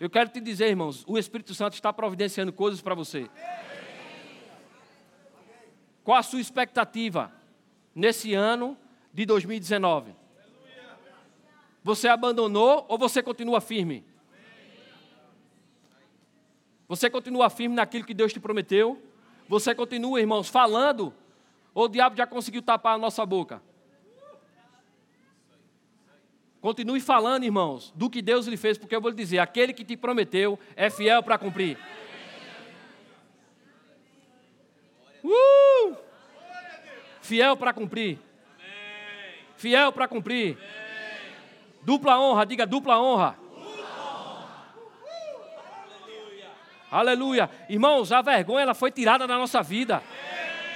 Eu 0.00 0.10
quero 0.10 0.30
te 0.30 0.40
dizer, 0.40 0.68
irmãos, 0.68 1.04
o 1.06 1.16
Espírito 1.16 1.54
Santo 1.54 1.74
está 1.74 1.92
providenciando 1.92 2.52
coisas 2.52 2.82
para 2.82 2.96
você. 2.96 3.30
Qual 6.02 6.18
a 6.18 6.22
sua 6.24 6.40
expectativa 6.40 7.32
nesse 7.94 8.34
ano 8.34 8.76
de 9.12 9.24
2019? 9.24 10.12
Você 11.84 12.08
abandonou 12.08 12.84
ou 12.88 12.98
você 12.98 13.22
continua 13.22 13.60
firme? 13.60 14.04
Você 16.94 17.10
continua 17.10 17.50
firme 17.50 17.74
naquilo 17.74 18.04
que 18.04 18.14
Deus 18.14 18.32
te 18.32 18.38
prometeu? 18.38 19.02
Você 19.48 19.74
continua, 19.74 20.20
irmãos, 20.20 20.48
falando? 20.48 21.12
Ou 21.74 21.86
o 21.86 21.88
diabo 21.88 22.14
já 22.14 22.24
conseguiu 22.24 22.62
tapar 22.62 22.94
a 22.94 22.98
nossa 22.98 23.26
boca? 23.26 23.60
Continue 26.60 27.00
falando, 27.00 27.42
irmãos, 27.42 27.92
do 27.96 28.08
que 28.08 28.22
Deus 28.22 28.46
lhe 28.46 28.56
fez, 28.56 28.78
porque 28.78 28.94
eu 28.94 29.00
vou 29.00 29.10
lhe 29.10 29.16
dizer: 29.16 29.40
aquele 29.40 29.72
que 29.72 29.84
te 29.84 29.96
prometeu 29.96 30.56
é 30.76 30.88
fiel 30.88 31.20
para 31.20 31.36
cumprir. 31.36 31.76
Uh! 35.24 35.96
Fiel 37.22 37.56
para 37.56 37.72
cumprir. 37.72 38.20
Fiel 39.56 39.90
para 39.90 40.06
cumprir. 40.06 40.56
Dupla 41.82 42.20
honra, 42.20 42.46
diga 42.46 42.64
dupla 42.64 43.02
honra. 43.02 43.43
Aleluia. 46.94 47.50
Irmãos, 47.68 48.12
a 48.12 48.22
vergonha 48.22 48.62
ela 48.62 48.74
foi 48.74 48.88
tirada 48.88 49.26
da 49.26 49.36
nossa 49.36 49.60
vida. 49.60 50.00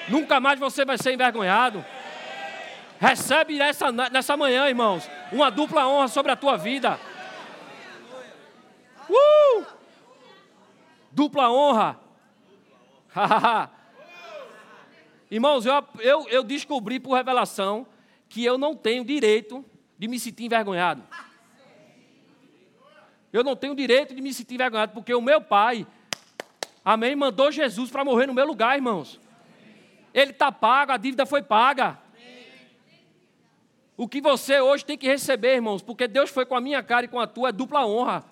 Nunca 0.09 0.41
mais 0.41 0.59
você 0.59 0.85
vai 0.85 0.99
ser 0.99 1.13
envergonhado. 1.13 1.85
Recebe 2.99 3.57
nessa, 3.57 3.93
nessa 3.93 4.37
manhã, 4.37 4.69
irmãos, 4.69 5.09
uma 5.31 5.49
dupla 5.49 5.87
honra 5.87 6.09
sobre 6.09 6.33
a 6.33 6.37
tua 6.37 6.57
vida. 6.57 6.99
Uh! 9.09 9.65
Dupla 11.13 11.53
honra. 11.53 12.01
Irmãos, 15.31 15.65
eu, 15.67 15.85
eu, 16.01 16.29
eu 16.31 16.43
descobri 16.43 16.99
por 16.99 17.15
revelação 17.15 17.87
que 18.29 18.45
eu 18.45 18.59
não 18.59 18.75
tenho 18.75 19.05
direito 19.05 19.65
de 19.97 20.09
me 20.09 20.19
sentir 20.19 20.47
envergonhado. 20.47 21.05
Eu 23.33 23.45
não 23.45 23.55
tenho 23.55 23.77
direito 23.77 24.17
de 24.17 24.21
me 24.21 24.35
sentir 24.35 24.55
envergonhado, 24.55 24.93
porque 24.93 25.15
o 25.15 25.21
meu 25.21 25.41
pai, 25.41 25.87
amém, 26.93 27.17
mandou 27.17 27.51
Jesus 27.51 27.91
para 27.91 28.05
morrer 28.05 28.27
no 28.27 28.35
meu 28.35 28.47
lugar, 28.47 28.77
irmãos. 28.77 29.21
Ele 30.13 30.31
está 30.31 30.51
pago, 30.51 30.93
a 30.93 30.97
dívida 30.97 31.27
foi 31.27 31.43
paga. 31.43 31.99
O 33.97 34.07
que 34.09 34.21
você 34.21 34.61
hoje 34.61 34.85
tem 34.85 34.97
que 34.97 35.07
receber, 35.07 35.55
irmãos, 35.55 35.83
porque 35.83 36.07
Deus 36.07 36.31
foi 36.31 36.47
com 36.47 36.55
a 36.55 36.61
minha 36.61 36.83
cara 36.83 37.07
e 37.07 37.09
com 37.09 37.19
a 37.19 37.27
tua, 37.27 37.49
é 37.49 37.53
dupla 37.53 37.87
honra. 37.87 38.25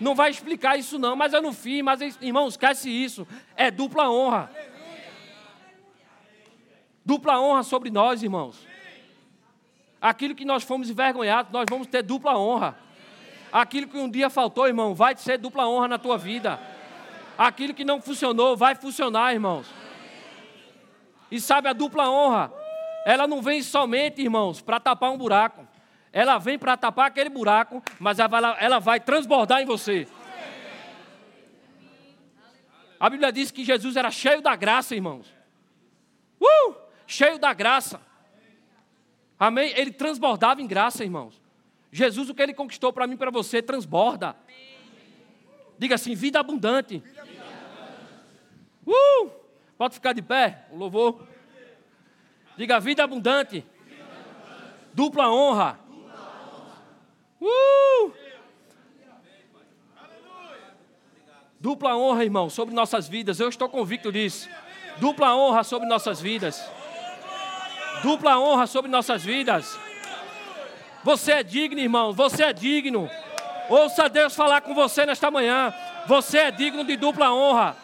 Não 0.00 0.14
vai 0.14 0.30
explicar 0.30 0.78
isso 0.78 0.98
não, 0.98 1.16
mas 1.16 1.32
eu 1.32 1.42
não 1.42 1.52
fiz, 1.52 1.82
mas 1.82 2.00
irmãos, 2.20 2.54
esquece 2.54 2.90
isso. 2.90 3.26
É 3.56 3.70
dupla 3.70 4.10
honra 4.10 4.50
dupla 7.08 7.40
honra 7.40 7.62
sobre 7.62 7.88
nós, 7.88 8.22
irmãos. 8.22 8.68
Aquilo 9.98 10.34
que 10.34 10.44
nós 10.44 10.62
fomos 10.62 10.90
envergonhados, 10.90 11.50
nós 11.50 11.64
vamos 11.70 11.86
ter 11.86 12.02
dupla 12.02 12.38
honra. 12.38 12.76
Aquilo 13.50 13.88
que 13.88 13.96
um 13.96 14.10
dia 14.10 14.28
faltou, 14.28 14.66
irmão, 14.66 14.94
vai 14.94 15.16
ser 15.16 15.38
dupla 15.38 15.66
honra 15.66 15.88
na 15.88 15.96
tua 15.96 16.18
vida. 16.18 16.60
Aquilo 17.38 17.72
que 17.72 17.84
não 17.84 18.02
funcionou, 18.02 18.56
vai 18.56 18.74
funcionar, 18.74 19.32
irmãos. 19.32 19.66
E 21.30 21.40
sabe 21.40 21.68
a 21.68 21.72
dupla 21.72 22.10
honra? 22.10 22.52
Ela 23.06 23.26
não 23.26 23.40
vem 23.40 23.62
somente, 23.62 24.20
irmãos, 24.20 24.60
para 24.60 24.80
tapar 24.80 25.10
um 25.10 25.16
buraco. 25.16 25.66
Ela 26.12 26.36
vem 26.38 26.58
para 26.58 26.76
tapar 26.76 27.06
aquele 27.06 27.30
buraco, 27.30 27.82
mas 28.00 28.18
ela, 28.18 28.56
ela 28.58 28.78
vai 28.80 28.98
transbordar 28.98 29.62
em 29.62 29.66
você. 29.66 30.08
A 32.98 33.08
Bíblia 33.08 33.30
diz 33.30 33.52
que 33.52 33.64
Jesus 33.64 33.94
era 33.96 34.10
cheio 34.10 34.42
da 34.42 34.56
graça, 34.56 34.94
irmãos. 34.94 35.32
Uh! 36.40 36.88
cheio 37.08 37.38
da 37.38 37.52
graça. 37.54 38.00
Amém? 39.40 39.72
Ele 39.74 39.90
transbordava 39.90 40.60
em 40.60 40.66
graça, 40.66 41.02
irmãos. 41.02 41.40
Jesus, 41.90 42.28
o 42.28 42.34
que 42.34 42.42
ele 42.42 42.52
conquistou 42.52 42.92
para 42.92 43.06
mim 43.06 43.14
e 43.14 43.16
para 43.16 43.30
você, 43.30 43.62
transborda. 43.62 44.36
Diga 45.78 45.94
assim: 45.94 46.14
vida 46.14 46.38
abundante. 46.38 47.02
Uh! 48.88 49.30
Pode 49.76 49.94
ficar 49.94 50.12
de 50.12 50.22
pé, 50.22 50.66
o 50.72 50.76
louvor. 50.76 51.26
Diga 52.56 52.80
vida 52.80 53.04
abundante. 53.04 53.64
Dupla 54.94 55.30
honra. 55.30 55.78
Uh! 57.40 58.12
Dupla 61.60 61.96
honra, 61.96 62.24
irmão, 62.24 62.48
sobre 62.48 62.74
nossas 62.74 63.06
vidas. 63.08 63.38
Eu 63.38 63.48
estou 63.48 63.68
convicto 63.68 64.10
disso. 64.10 64.48
Dupla 64.96 65.36
honra 65.36 65.62
sobre 65.62 65.86
nossas 65.86 66.20
vidas. 66.20 66.68
Dupla 68.02 68.38
honra 68.38 68.66
sobre 68.66 68.90
nossas 68.90 69.24
vidas. 69.24 69.78
Você 71.04 71.32
é 71.32 71.42
digno, 71.42 71.78
irmão. 71.78 72.12
Você 72.12 72.44
é 72.44 72.52
digno. 72.52 73.08
Ouça 73.68 74.08
Deus 74.08 74.34
falar 74.34 74.62
com 74.62 74.74
você 74.74 75.04
nesta 75.04 75.30
manhã. 75.30 75.74
Você 76.06 76.38
é 76.38 76.50
digno 76.50 76.84
de 76.84 76.96
dupla 76.96 77.32
honra. 77.32 77.76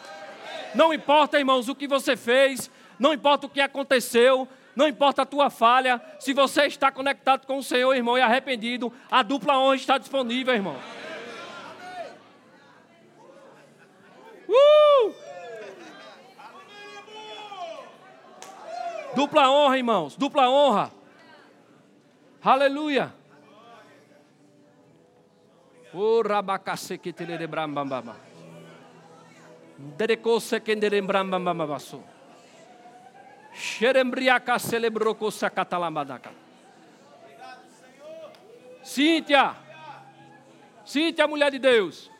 Não 0.75 0.93
importa, 0.93 1.39
irmãos, 1.39 1.69
o 1.69 1.75
que 1.75 1.87
você 1.87 2.17
fez, 2.17 2.69
não 2.99 3.13
importa 3.13 3.47
o 3.47 3.49
que 3.49 3.61
aconteceu, 3.61 4.47
não 4.75 4.87
importa 4.87 5.21
a 5.21 5.25
tua 5.25 5.49
falha, 5.49 6.01
se 6.19 6.33
você 6.33 6.65
está 6.65 6.91
conectado 6.91 7.47
com 7.47 7.57
o 7.57 7.63
Senhor, 7.63 7.93
irmão, 7.95 8.17
e 8.17 8.21
arrependido, 8.21 8.91
a 9.09 9.23
dupla 9.23 9.57
honra 9.57 9.75
está 9.75 9.97
disponível, 9.97 10.53
irmão. 10.53 10.75
Uh! 14.49 15.13
Dupla 19.15 19.49
honra, 19.49 19.77
irmãos, 19.77 20.17
dupla 20.17 20.49
honra. 20.49 20.91
Aleluia. 22.43 23.13
O 25.93 26.21
rabacase 26.21 26.99
celebrou 34.59 35.15
sacatalamadaka. 35.31 36.31
Cíntia. 38.83 39.55
Cíntia, 40.85 41.27
mulher 41.27 41.51
de 41.51 41.59
Deus. 41.59 42.11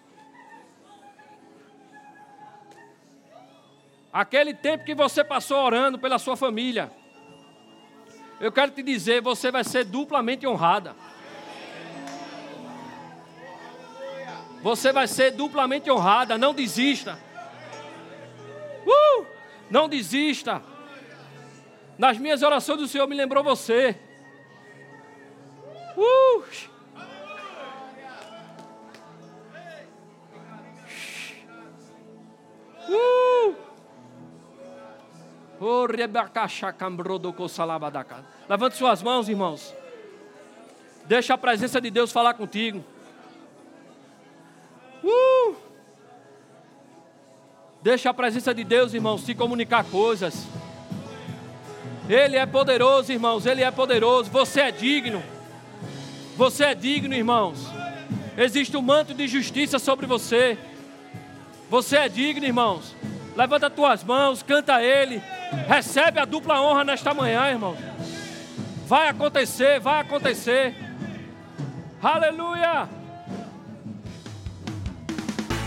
Aquele 4.11 4.53
tempo 4.53 4.85
que 4.85 4.95
você 4.95 5.23
passou 5.23 5.57
orando 5.57 5.99
pela 5.99 6.17
sua 6.17 6.37
família. 6.37 6.91
Eu 8.39 8.51
quero 8.51 8.71
te 8.71 8.81
dizer, 8.81 9.21
você 9.21 9.51
vai 9.51 9.63
ser 9.63 9.83
duplamente 9.83 10.47
honrada. 10.47 10.95
Você 14.61 14.91
vai 14.91 15.07
ser 15.07 15.31
duplamente 15.31 15.91
honrada, 15.91 16.37
não 16.37 16.53
desista. 16.53 17.19
Não 19.70 19.89
desista. 19.89 20.61
Nas 21.97 22.18
minhas 22.18 22.41
orações 22.41 22.82
o 22.82 22.88
Senhor 22.88 23.07
me 23.07 23.16
lembrou 23.16 23.43
você. 23.43 23.97
Uh! 25.97 26.43
Uh! 32.89 33.55
Levante 38.47 38.76
suas 38.76 39.01
mãos, 39.01 39.30
irmãos. 39.30 39.74
Deixa 41.05 41.34
a 41.34 41.38
presença 41.38 41.80
de 41.80 41.89
Deus 41.89 42.11
falar 42.11 42.34
contigo. 42.34 42.84
Deixa 47.86 48.09
a 48.09 48.13
presença 48.15 48.51
de 48.51 48.63
Deus, 48.63 48.95
irmãos, 48.95 49.21
se 49.21 49.36
comunicar 49.36 49.83
coisas. 49.83 50.47
Ele 52.09 52.36
é 52.36 52.43
poderoso, 52.43 53.11
irmãos, 53.11 53.45
Ele 53.45 53.61
é 53.61 53.69
poderoso. 53.69 54.31
Você 54.31 54.59
é 54.59 54.71
digno. 54.71 55.21
Você 56.36 56.63
é 56.63 56.73
digno, 56.73 57.13
irmãos. 57.13 57.69
Existe 58.36 58.75
um 58.75 58.81
manto 58.81 59.13
de 59.13 59.27
justiça 59.27 59.77
sobre 59.77 60.07
você. 60.07 60.57
Você 61.69 61.97
é 61.97 62.09
digno, 62.09 62.43
irmãos. 62.43 62.95
Levanta 63.36 63.67
as 63.67 63.73
tuas 63.73 64.03
mãos, 64.03 64.41
canta 64.41 64.81
Ele. 64.81 65.21
Recebe 65.67 66.19
a 66.19 66.25
dupla 66.25 66.59
honra 66.59 66.83
nesta 66.83 67.13
manhã, 67.13 67.51
irmãos. 67.51 67.77
Vai 68.88 69.09
acontecer, 69.09 69.79
vai 69.79 70.01
acontecer. 70.01 70.73
Aleluia! 72.01 72.94